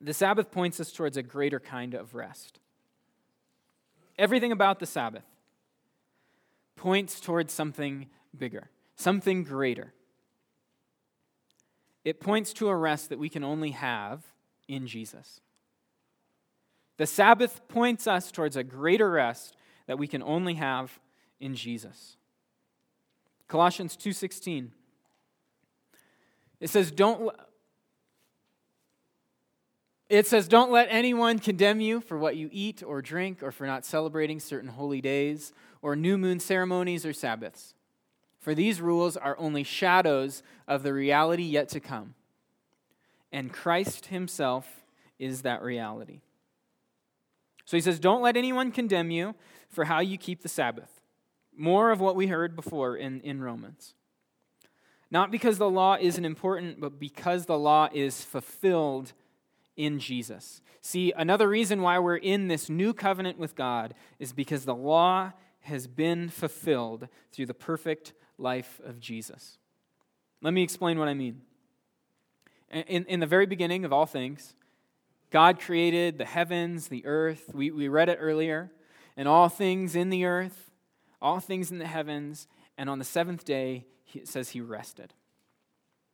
The 0.00 0.14
Sabbath 0.14 0.50
points 0.50 0.80
us 0.80 0.92
towards 0.92 1.16
a 1.16 1.22
greater 1.22 1.60
kind 1.60 1.94
of 1.94 2.14
rest. 2.14 2.58
Everything 4.18 4.52
about 4.52 4.80
the 4.80 4.86
Sabbath 4.86 5.24
points 6.76 7.20
towards 7.20 7.52
something 7.52 8.08
bigger, 8.36 8.70
something 8.96 9.44
greater. 9.44 9.92
It 12.04 12.20
points 12.20 12.52
to 12.54 12.68
a 12.68 12.76
rest 12.76 13.08
that 13.08 13.18
we 13.18 13.28
can 13.28 13.44
only 13.44 13.70
have 13.70 14.22
in 14.68 14.86
Jesus. 14.86 15.40
The 16.96 17.06
Sabbath 17.06 17.66
points 17.68 18.06
us 18.06 18.30
towards 18.30 18.56
a 18.56 18.64
greater 18.64 19.10
rest 19.10 19.56
that 19.86 19.98
we 19.98 20.06
can 20.06 20.22
only 20.22 20.54
have 20.54 21.00
in 21.40 21.54
Jesus. 21.54 22.16
Colossians 23.48 23.96
2:16. 23.96 24.70
It 26.60 26.70
says 26.70 26.90
don't 26.90 27.34
it 30.08 30.26
says, 30.26 30.48
Don't 30.48 30.70
let 30.70 30.88
anyone 30.90 31.38
condemn 31.38 31.80
you 31.80 32.00
for 32.00 32.18
what 32.18 32.36
you 32.36 32.48
eat 32.52 32.82
or 32.82 33.00
drink, 33.00 33.42
or 33.42 33.50
for 33.50 33.66
not 33.66 33.84
celebrating 33.84 34.38
certain 34.38 34.68
holy 34.68 35.00
days, 35.00 35.52
or 35.82 35.96
new 35.96 36.18
moon 36.18 36.40
ceremonies 36.40 37.06
or 37.06 37.12
Sabbaths. 37.12 37.74
For 38.38 38.54
these 38.54 38.80
rules 38.80 39.16
are 39.16 39.36
only 39.38 39.64
shadows 39.64 40.42
of 40.68 40.82
the 40.82 40.92
reality 40.92 41.44
yet 41.44 41.68
to 41.70 41.80
come. 41.80 42.14
And 43.32 43.52
Christ 43.52 44.06
Himself 44.06 44.84
is 45.18 45.42
that 45.42 45.62
reality. 45.62 46.20
So 47.64 47.76
he 47.76 47.80
says, 47.80 47.98
Don't 47.98 48.22
let 48.22 48.36
anyone 48.36 48.70
condemn 48.70 49.10
you 49.10 49.34
for 49.70 49.86
how 49.86 50.00
you 50.00 50.18
keep 50.18 50.42
the 50.42 50.48
Sabbath. 50.48 50.93
More 51.56 51.90
of 51.90 52.00
what 52.00 52.16
we 52.16 52.26
heard 52.26 52.56
before 52.56 52.96
in, 52.96 53.20
in 53.20 53.40
Romans. 53.40 53.94
Not 55.10 55.30
because 55.30 55.58
the 55.58 55.70
law 55.70 55.96
isn't 56.00 56.24
important, 56.24 56.80
but 56.80 56.98
because 56.98 57.46
the 57.46 57.58
law 57.58 57.88
is 57.92 58.22
fulfilled 58.22 59.12
in 59.76 59.98
Jesus. 59.98 60.60
See, 60.80 61.12
another 61.16 61.48
reason 61.48 61.82
why 61.82 61.98
we're 61.98 62.16
in 62.16 62.48
this 62.48 62.68
new 62.68 62.92
covenant 62.92 63.38
with 63.38 63.54
God 63.54 63.94
is 64.18 64.32
because 64.32 64.64
the 64.64 64.74
law 64.74 65.32
has 65.62 65.86
been 65.86 66.28
fulfilled 66.28 67.08
through 67.32 67.46
the 67.46 67.54
perfect 67.54 68.12
life 68.38 68.80
of 68.84 69.00
Jesus. 69.00 69.58
Let 70.42 70.52
me 70.52 70.62
explain 70.62 70.98
what 70.98 71.08
I 71.08 71.14
mean. 71.14 71.40
In, 72.70 73.04
in 73.04 73.20
the 73.20 73.26
very 73.26 73.46
beginning 73.46 73.84
of 73.84 73.92
all 73.92 74.06
things, 74.06 74.54
God 75.30 75.58
created 75.58 76.18
the 76.18 76.24
heavens, 76.24 76.88
the 76.88 77.06
earth. 77.06 77.50
We, 77.54 77.70
we 77.70 77.88
read 77.88 78.08
it 78.08 78.18
earlier. 78.20 78.70
And 79.16 79.26
all 79.26 79.48
things 79.48 79.96
in 79.96 80.10
the 80.10 80.24
earth, 80.24 80.70
all 81.24 81.40
things 81.40 81.72
in 81.72 81.78
the 81.78 81.86
heavens. 81.86 82.46
And 82.78 82.88
on 82.88 83.00
the 83.00 83.04
seventh 83.04 83.44
day, 83.44 83.86
it 84.14 84.28
says 84.28 84.50
he 84.50 84.60
rested. 84.60 85.14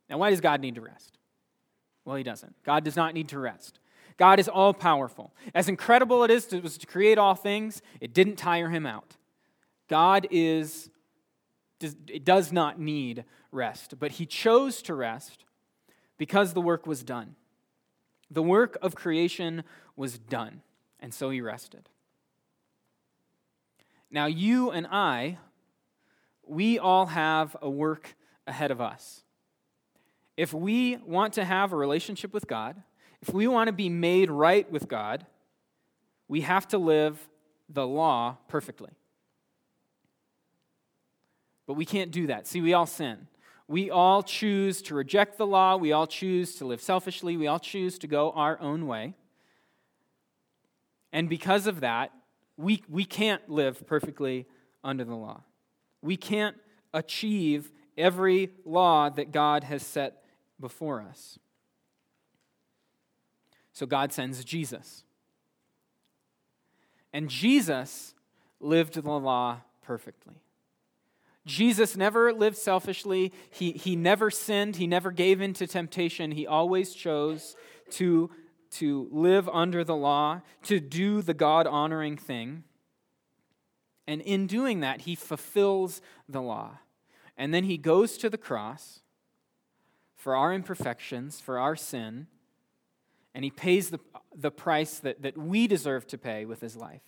Now, 0.09 0.17
why 0.17 0.31
does 0.31 0.41
God 0.41 0.61
need 0.61 0.75
to 0.75 0.81
rest? 0.81 1.17
Well, 2.05 2.15
he 2.15 2.23
doesn't. 2.23 2.55
God 2.63 2.83
does 2.83 2.95
not 2.95 3.13
need 3.13 3.29
to 3.29 3.39
rest. 3.39 3.79
God 4.17 4.39
is 4.39 4.47
all 4.47 4.73
powerful. 4.73 5.33
As 5.53 5.69
incredible 5.69 6.23
it 6.23 6.31
is 6.31 6.45
to, 6.47 6.61
to 6.61 6.87
create 6.87 7.17
all 7.17 7.35
things, 7.35 7.81
it 7.99 8.13
didn't 8.13 8.37
tire 8.37 8.69
him 8.69 8.85
out. 8.85 9.17
God 9.87 10.27
is 10.31 10.89
does, 11.79 11.95
it 12.07 12.23
does 12.23 12.51
not 12.51 12.79
need 12.79 13.25
rest, 13.51 13.95
but 13.99 14.13
he 14.13 14.25
chose 14.25 14.81
to 14.83 14.93
rest 14.93 15.43
because 16.17 16.53
the 16.53 16.61
work 16.61 16.85
was 16.85 17.03
done. 17.03 17.35
The 18.29 18.43
work 18.43 18.77
of 18.81 18.95
creation 18.95 19.63
was 19.95 20.17
done, 20.17 20.61
and 20.99 21.13
so 21.13 21.29
he 21.31 21.41
rested. 21.41 21.89
Now, 24.11 24.25
you 24.25 24.71
and 24.71 24.85
I, 24.87 25.37
we 26.45 26.77
all 26.77 27.05
have 27.05 27.55
a 27.61 27.69
work 27.69 28.15
ahead 28.45 28.69
of 28.69 28.81
us. 28.81 29.23
If 30.35 30.53
we 30.53 30.97
want 30.97 31.33
to 31.33 31.45
have 31.45 31.71
a 31.71 31.77
relationship 31.77 32.33
with 32.33 32.47
God, 32.47 32.81
if 33.21 33.33
we 33.33 33.47
want 33.47 33.67
to 33.67 33.73
be 33.73 33.89
made 33.89 34.29
right 34.29 34.69
with 34.69 34.87
God, 34.87 35.25
we 36.27 36.41
have 36.41 36.67
to 36.69 36.77
live 36.77 37.29
the 37.69 37.87
law 37.87 38.37
perfectly. 38.47 38.91
But 41.65 41.75
we 41.75 41.85
can't 41.85 42.11
do 42.11 42.27
that. 42.27 42.47
See, 42.47 42.59
we 42.59 42.73
all 42.73 42.85
sin. 42.85 43.27
We 43.67 43.89
all 43.89 44.23
choose 44.23 44.81
to 44.83 44.95
reject 44.95 45.37
the 45.37 45.45
law. 45.45 45.77
We 45.77 45.93
all 45.93 46.07
choose 46.07 46.55
to 46.55 46.65
live 46.65 46.81
selfishly. 46.81 47.37
We 47.37 47.47
all 47.47 47.59
choose 47.59 47.97
to 47.99 48.07
go 48.07 48.31
our 48.31 48.59
own 48.59 48.87
way. 48.87 49.13
And 51.13 51.29
because 51.29 51.67
of 51.67 51.79
that, 51.79 52.11
we, 52.61 52.83
we 52.89 53.05
can't 53.05 53.47
live 53.49 53.85
perfectly 53.87 54.45
under 54.83 55.03
the 55.03 55.15
law. 55.15 55.41
We 56.01 56.17
can't 56.17 56.55
achieve 56.93 57.71
every 57.97 58.51
law 58.65 59.09
that 59.09 59.31
God 59.31 59.63
has 59.63 59.83
set 59.83 60.23
before 60.59 61.01
us. 61.01 61.39
So 63.73 63.85
God 63.85 64.11
sends 64.13 64.43
Jesus. 64.43 65.03
And 67.13 67.29
Jesus 67.29 68.13
lived 68.59 68.93
the 68.93 69.11
law 69.11 69.61
perfectly. 69.81 70.35
Jesus 71.45 71.97
never 71.97 72.31
lived 72.31 72.57
selfishly. 72.57 73.33
He, 73.49 73.71
he 73.71 73.95
never 73.95 74.29
sinned. 74.29 74.75
He 74.75 74.87
never 74.87 75.11
gave 75.11 75.41
in 75.41 75.53
to 75.53 75.65
temptation. 75.65 76.31
He 76.31 76.45
always 76.45 76.93
chose 76.93 77.55
to, 77.91 78.29
to 78.71 79.07
live 79.11 79.49
under 79.49 79.83
the 79.83 79.95
law, 79.95 80.41
to 80.63 80.79
do 80.79 81.21
the 81.21 81.33
God 81.33 81.67
honoring 81.67 82.17
thing. 82.17 82.63
And 84.07 84.21
in 84.21 84.47
doing 84.47 84.79
that, 84.79 85.01
he 85.01 85.15
fulfills 85.15 86.01
the 86.27 86.41
law. 86.41 86.79
And 87.37 87.53
then 87.53 87.65
he 87.65 87.77
goes 87.77 88.17
to 88.17 88.29
the 88.29 88.37
cross 88.37 89.01
for 90.15 90.35
our 90.35 90.53
imperfections, 90.53 91.39
for 91.39 91.57
our 91.59 91.75
sin, 91.75 92.27
and 93.33 93.43
he 93.43 93.49
pays 93.49 93.89
the, 93.89 93.99
the 94.35 94.51
price 94.51 94.99
that, 94.99 95.21
that 95.21 95.37
we 95.37 95.67
deserve 95.67 96.05
to 96.07 96.17
pay 96.17 96.45
with 96.45 96.61
his 96.61 96.75
life. 96.75 97.01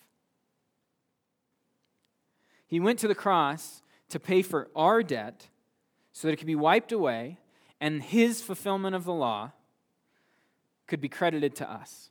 He 2.66 2.80
went 2.80 3.00
to 3.00 3.08
the 3.08 3.16
cross 3.16 3.82
to 4.10 4.20
pay 4.20 4.42
for 4.42 4.70
our 4.76 5.04
debt 5.04 5.48
so 6.12 6.28
that 6.28 6.34
it 6.34 6.38
could 6.38 6.48
be 6.48 6.56
wiped 6.56 6.92
away 6.92 7.38
and 7.80 8.02
his 8.02 8.42
fulfillment 8.42 8.96
of 8.96 9.04
the 9.04 9.14
law 9.14 9.52
could 10.88 11.02
be 11.02 11.10
credited 11.10 11.56
to 11.56 11.70
us. 11.70 12.10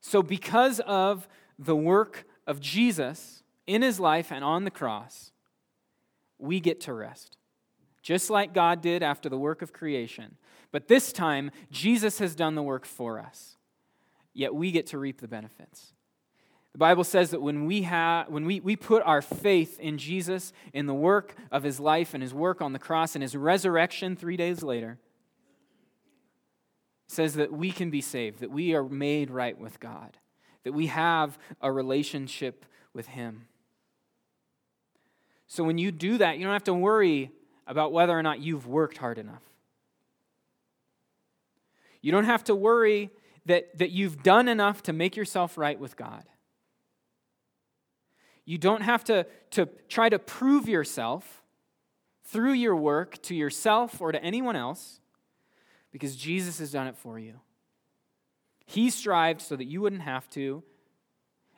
So, 0.00 0.22
because 0.22 0.80
of 0.80 1.28
the 1.58 1.76
work 1.76 2.26
of 2.46 2.60
Jesus 2.60 3.42
in 3.66 3.82
his 3.82 3.98
life 3.98 4.30
and 4.30 4.44
on 4.44 4.64
the 4.64 4.70
cross, 4.70 5.32
we 6.38 6.60
get 6.60 6.80
to 6.82 6.92
rest. 6.92 7.36
Just 8.02 8.28
like 8.28 8.52
God 8.52 8.82
did 8.82 9.02
after 9.02 9.28
the 9.28 9.38
work 9.38 9.62
of 9.62 9.72
creation. 9.72 10.36
But 10.72 10.88
this 10.88 11.12
time, 11.12 11.50
Jesus 11.70 12.18
has 12.18 12.34
done 12.34 12.54
the 12.54 12.62
work 12.62 12.84
for 12.84 13.18
us. 13.18 13.56
Yet 14.34 14.54
we 14.54 14.72
get 14.72 14.88
to 14.88 14.98
reap 14.98 15.20
the 15.20 15.28
benefits. 15.28 15.94
The 16.72 16.78
Bible 16.78 17.04
says 17.04 17.30
that 17.30 17.40
when 17.40 17.66
we, 17.66 17.82
have, 17.82 18.28
when 18.28 18.44
we, 18.44 18.58
we 18.58 18.74
put 18.74 19.02
our 19.04 19.22
faith 19.22 19.78
in 19.78 19.96
Jesus, 19.96 20.52
in 20.72 20.86
the 20.86 20.94
work 20.94 21.36
of 21.52 21.62
his 21.62 21.78
life 21.78 22.14
and 22.14 22.22
his 22.22 22.34
work 22.34 22.60
on 22.60 22.72
the 22.72 22.80
cross 22.80 23.14
and 23.14 23.22
his 23.22 23.36
resurrection 23.36 24.16
three 24.16 24.36
days 24.36 24.62
later, 24.62 24.98
says 27.06 27.34
that 27.34 27.52
we 27.52 27.70
can 27.70 27.90
be 27.90 28.00
saved, 28.00 28.40
that 28.40 28.50
we 28.50 28.74
are 28.74 28.84
made 28.84 29.30
right 29.30 29.58
with 29.58 29.80
God, 29.80 30.16
that 30.64 30.72
we 30.72 30.86
have 30.86 31.38
a 31.60 31.70
relationship 31.70 32.64
with 32.92 33.08
him. 33.08 33.46
So 35.46 35.64
when 35.64 35.78
you 35.78 35.92
do 35.92 36.18
that, 36.18 36.38
you 36.38 36.44
don't 36.44 36.52
have 36.52 36.64
to 36.64 36.74
worry 36.74 37.30
about 37.66 37.92
whether 37.92 38.16
or 38.16 38.22
not 38.22 38.40
you've 38.40 38.66
worked 38.66 38.98
hard 38.98 39.18
enough. 39.18 39.42
You 42.00 42.12
don't 42.12 42.24
have 42.24 42.44
to 42.44 42.54
worry 42.54 43.10
that, 43.46 43.78
that 43.78 43.90
you've 43.90 44.22
done 44.22 44.48
enough 44.48 44.82
to 44.84 44.92
make 44.92 45.16
yourself 45.16 45.56
right 45.56 45.78
with 45.78 45.96
God. 45.96 46.24
You 48.44 48.58
don't 48.58 48.82
have 48.82 49.04
to, 49.04 49.26
to 49.52 49.68
try 49.88 50.08
to 50.08 50.18
prove 50.18 50.68
yourself 50.68 51.42
through 52.24 52.52
your 52.52 52.76
work 52.76 53.20
to 53.22 53.34
yourself 53.34 54.00
or 54.00 54.12
to 54.12 54.22
anyone 54.22 54.56
else 54.56 55.00
because 55.94 56.16
Jesus 56.16 56.58
has 56.58 56.72
done 56.72 56.88
it 56.88 56.96
for 56.96 57.20
you. 57.20 57.34
He 58.66 58.90
strived 58.90 59.40
so 59.40 59.54
that 59.54 59.66
you 59.66 59.80
wouldn't 59.80 60.02
have 60.02 60.28
to, 60.30 60.64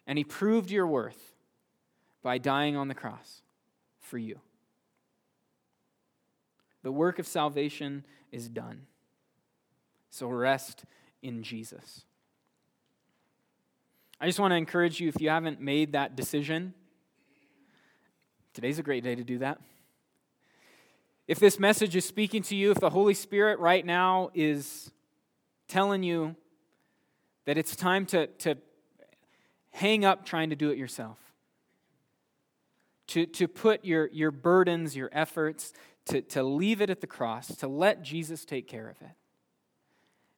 and 0.07 0.19
He 0.19 0.25
proved 0.25 0.71
your 0.71 0.87
worth 0.87 1.33
by 2.23 2.37
dying 2.37 2.77
on 2.77 2.89
the 2.89 2.95
cross 2.95 3.41
for 3.99 4.19
you. 4.19 4.39
The 6.83 6.93
work 6.93 7.19
of 7.19 7.27
salvation 7.27 8.05
is 8.31 8.47
done. 8.47 8.83
So 10.11 10.29
rest 10.29 10.85
in 11.23 11.43
Jesus. 11.43 12.05
I 14.21 14.27
just 14.27 14.39
want 14.39 14.53
to 14.53 14.57
encourage 14.57 15.01
you 15.01 15.09
if 15.09 15.19
you 15.19 15.31
haven't 15.31 15.63
made 15.63 15.93
that 15.93 16.15
decision, 16.15 16.75
today's 18.53 18.79
a 18.79 18.83
great 18.83 19.03
day 19.03 19.15
to 19.15 19.25
do 19.25 19.39
that. 19.39 19.61
If 21.29 21.41
this 21.41 21.59
message 21.59 21.97
is 21.97 22.05
speaking 22.05 22.43
to 22.45 22.55
you, 22.55 22.71
if 22.71 22.79
the 22.79 22.91
Holy 22.91 23.15
Spirit 23.15 23.59
right 23.59 23.85
now 23.85 24.31
is 24.33 24.93
telling 25.67 26.05
you 26.05 26.37
that 27.47 27.59
it's 27.59 27.75
time 27.75 28.07
to, 28.07 28.29
to 28.29 28.57
hang 29.71 30.05
up 30.05 30.25
trying 30.25 30.51
to 30.51 30.57
do 30.57 30.71
it 30.71 30.79
yourself, 30.79 31.19
to, 33.09 33.27
to 33.27 33.49
put 33.49 33.85
your, 33.85 34.09
your 34.13 34.31
burdens, 34.31 34.95
your 34.95 35.11
efforts, 35.13 35.73
to, 36.07 36.23
to 36.23 36.45
leave 36.45 36.81
it 36.81 36.91
at 36.91 37.01
the 37.01 37.07
cross, 37.09 37.49
to 37.57 37.67
let 37.67 38.03
Jesus 38.03 38.45
take 38.45 38.69
care 38.69 38.89
of 38.89 39.01
it, 39.01 39.15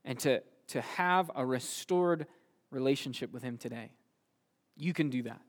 and 0.07 0.19
to, 0.21 0.43
to 0.69 0.81
have 0.81 1.31
a 1.35 1.45
restored 1.45 2.27
relationship 2.71 3.31
with 3.31 3.43
Him 3.43 3.59
today. 3.59 3.91
You 4.75 4.95
can 4.95 5.11
do 5.11 5.23
that. 5.25 5.41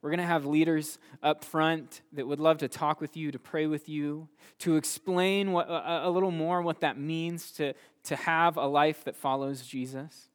We're 0.00 0.10
going 0.10 0.20
to 0.20 0.26
have 0.26 0.46
leaders 0.46 0.98
up 1.22 1.44
front 1.44 2.02
that 2.12 2.26
would 2.26 2.38
love 2.38 2.58
to 2.58 2.68
talk 2.68 3.00
with 3.00 3.16
you, 3.16 3.32
to 3.32 3.38
pray 3.38 3.66
with 3.66 3.88
you, 3.88 4.28
to 4.60 4.76
explain 4.76 5.52
what, 5.52 5.68
a, 5.68 6.06
a 6.06 6.10
little 6.10 6.30
more 6.30 6.62
what 6.62 6.80
that 6.80 6.98
means 6.98 7.50
to, 7.52 7.74
to 8.04 8.16
have 8.16 8.56
a 8.56 8.66
life 8.66 9.02
that 9.04 9.16
follows 9.16 9.66
Jesus, 9.66 10.28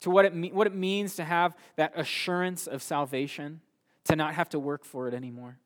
to 0.00 0.10
what 0.10 0.26
it, 0.26 0.54
what 0.54 0.66
it 0.66 0.74
means 0.74 1.16
to 1.16 1.24
have 1.24 1.56
that 1.76 1.92
assurance 1.96 2.66
of 2.66 2.82
salvation, 2.82 3.60
to 4.04 4.14
not 4.14 4.34
have 4.34 4.50
to 4.50 4.58
work 4.58 4.84
for 4.84 5.08
it 5.08 5.14
anymore. 5.14 5.58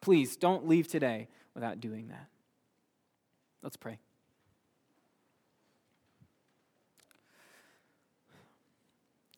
Please 0.00 0.36
don't 0.36 0.66
leave 0.66 0.88
today 0.88 1.28
without 1.54 1.80
doing 1.80 2.08
that. 2.08 2.26
Let's 3.62 3.76
pray. 3.76 3.98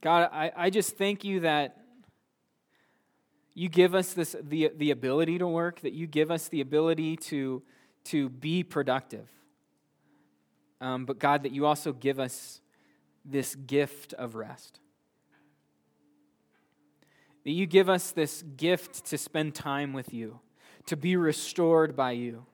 God, 0.00 0.30
I, 0.32 0.52
I 0.56 0.70
just 0.70 0.96
thank 0.96 1.24
you 1.24 1.40
that 1.40 1.76
you 3.58 3.68
give 3.68 3.92
us 3.92 4.12
this, 4.12 4.36
the, 4.40 4.70
the 4.76 4.92
ability 4.92 5.38
to 5.38 5.48
work, 5.48 5.80
that 5.80 5.92
you 5.92 6.06
give 6.06 6.30
us 6.30 6.46
the 6.46 6.60
ability 6.60 7.16
to, 7.16 7.60
to 8.04 8.28
be 8.28 8.62
productive. 8.62 9.28
Um, 10.80 11.04
but 11.04 11.18
God, 11.18 11.42
that 11.42 11.50
you 11.50 11.66
also 11.66 11.92
give 11.92 12.20
us 12.20 12.60
this 13.24 13.56
gift 13.56 14.12
of 14.14 14.36
rest. 14.36 14.78
That 17.44 17.50
you 17.50 17.66
give 17.66 17.88
us 17.88 18.12
this 18.12 18.44
gift 18.56 19.06
to 19.06 19.18
spend 19.18 19.56
time 19.56 19.92
with 19.92 20.14
you, 20.14 20.38
to 20.86 20.96
be 20.96 21.16
restored 21.16 21.96
by 21.96 22.12
you. 22.12 22.46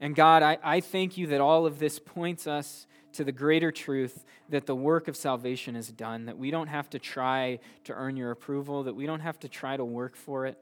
And 0.00 0.14
God, 0.14 0.44
I, 0.44 0.58
I 0.62 0.80
thank 0.80 1.18
you 1.18 1.26
that 1.26 1.40
all 1.40 1.66
of 1.66 1.80
this 1.80 1.98
points 1.98 2.46
us 2.46 2.86
to 3.18 3.24
the 3.24 3.32
greater 3.32 3.72
truth 3.72 4.24
that 4.48 4.66
the 4.66 4.76
work 4.76 5.08
of 5.08 5.16
salvation 5.16 5.74
is 5.74 5.88
done, 5.88 6.26
that 6.26 6.38
we 6.38 6.52
don't 6.52 6.68
have 6.68 6.88
to 6.88 7.00
try 7.00 7.58
to 7.82 7.92
earn 7.92 8.16
your 8.16 8.30
approval, 8.30 8.84
that 8.84 8.94
we 8.94 9.06
don't 9.06 9.18
have 9.18 9.36
to 9.40 9.48
try 9.48 9.76
to 9.76 9.84
work 9.84 10.14
for 10.14 10.46
it, 10.46 10.56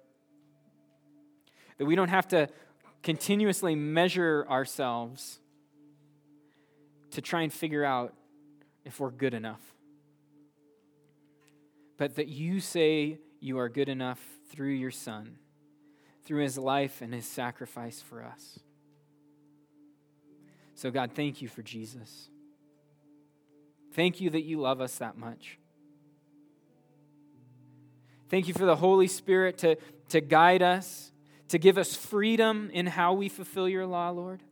that 1.76 1.84
we 1.84 1.94
don't 1.94 2.08
have 2.08 2.26
to 2.26 2.48
continuously 3.02 3.74
measure 3.74 4.46
ourselves 4.48 5.38
to 7.10 7.20
try 7.20 7.42
and 7.42 7.52
figure 7.52 7.84
out 7.84 8.14
if 8.86 9.00
we're 9.00 9.10
good 9.10 9.34
enough. 9.34 9.60
But 11.98 12.14
that 12.14 12.28
you 12.28 12.60
say 12.60 13.18
you 13.38 13.58
are 13.58 13.68
good 13.68 13.90
enough 13.90 14.20
through 14.50 14.72
your 14.72 14.90
Son, 14.90 15.36
through 16.24 16.42
his 16.42 16.56
life 16.56 17.02
and 17.02 17.12
his 17.12 17.26
sacrifice 17.26 18.00
for 18.00 18.24
us. 18.24 18.60
So, 20.74 20.90
God, 20.90 21.10
thank 21.14 21.42
you 21.42 21.48
for 21.48 21.60
Jesus. 21.60 22.30
Thank 23.96 24.20
you 24.20 24.28
that 24.28 24.42
you 24.42 24.60
love 24.60 24.82
us 24.82 24.98
that 24.98 25.16
much. 25.16 25.58
Thank 28.28 28.46
you 28.46 28.52
for 28.52 28.66
the 28.66 28.76
Holy 28.76 29.06
Spirit 29.06 29.56
to, 29.58 29.76
to 30.10 30.20
guide 30.20 30.60
us, 30.60 31.12
to 31.48 31.58
give 31.58 31.78
us 31.78 31.96
freedom 31.96 32.68
in 32.74 32.84
how 32.86 33.14
we 33.14 33.30
fulfill 33.30 33.66
your 33.66 33.86
law, 33.86 34.10
Lord. 34.10 34.42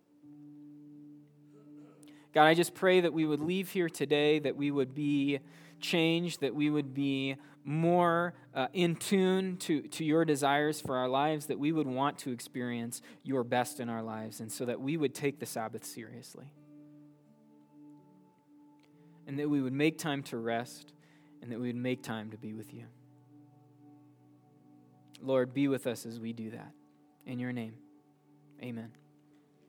God, 2.33 2.47
I 2.47 2.55
just 2.55 2.75
pray 2.75 3.03
that 3.03 3.13
we 3.13 3.27
would 3.27 3.43
leave 3.43 3.69
here 3.69 3.91
today, 3.91 4.39
that 4.39 4.57
we 4.57 4.71
would 4.71 4.95
be 4.95 5.41
changed, 5.79 6.41
that 6.41 6.55
we 6.55 6.71
would 6.71 6.95
be 6.95 7.37
more 7.65 8.33
uh, 8.55 8.69
in 8.73 8.97
tune 8.97 9.59
to, 9.59 9.83
to 9.83 10.07
your 10.07 10.25
desires 10.25 10.81
for 10.81 10.97
our 10.97 11.09
lives, 11.09 11.47
that 11.47 11.59
we 11.59 11.71
would 11.71 11.87
want 11.87 12.17
to 12.21 12.33
experience 12.33 13.03
your 13.23 13.45
best 13.45 13.79
in 13.79 13.91
our 13.91 14.03
lives, 14.03 14.41
and 14.41 14.51
so 14.51 14.65
that 14.65 14.81
we 14.81 14.97
would 14.97 15.15
take 15.15 15.39
the 15.39 15.47
Sabbath 15.47 15.85
seriously. 15.85 16.47
And 19.27 19.39
that 19.39 19.49
we 19.49 19.63
would 19.63 19.73
make 19.73 19.99
time 19.99 20.23
to 20.25 20.37
rest, 20.37 20.93
and 21.43 21.51
that 21.51 21.61
we 21.61 21.69
would 21.69 21.77
make 21.77 22.03
time 22.03 22.31
to 22.31 22.37
be 22.37 22.53
with 22.53 22.75
you. 22.75 22.85
Lord, 25.23 25.55
be 25.55 25.69
with 25.69 25.87
us 25.87 26.05
as 26.05 26.21
we 26.21 26.33
do 26.33 26.51
that. 26.51 26.73
In 27.27 27.39
your 27.39 27.53
name, 27.53 27.75
amen. 28.63 28.91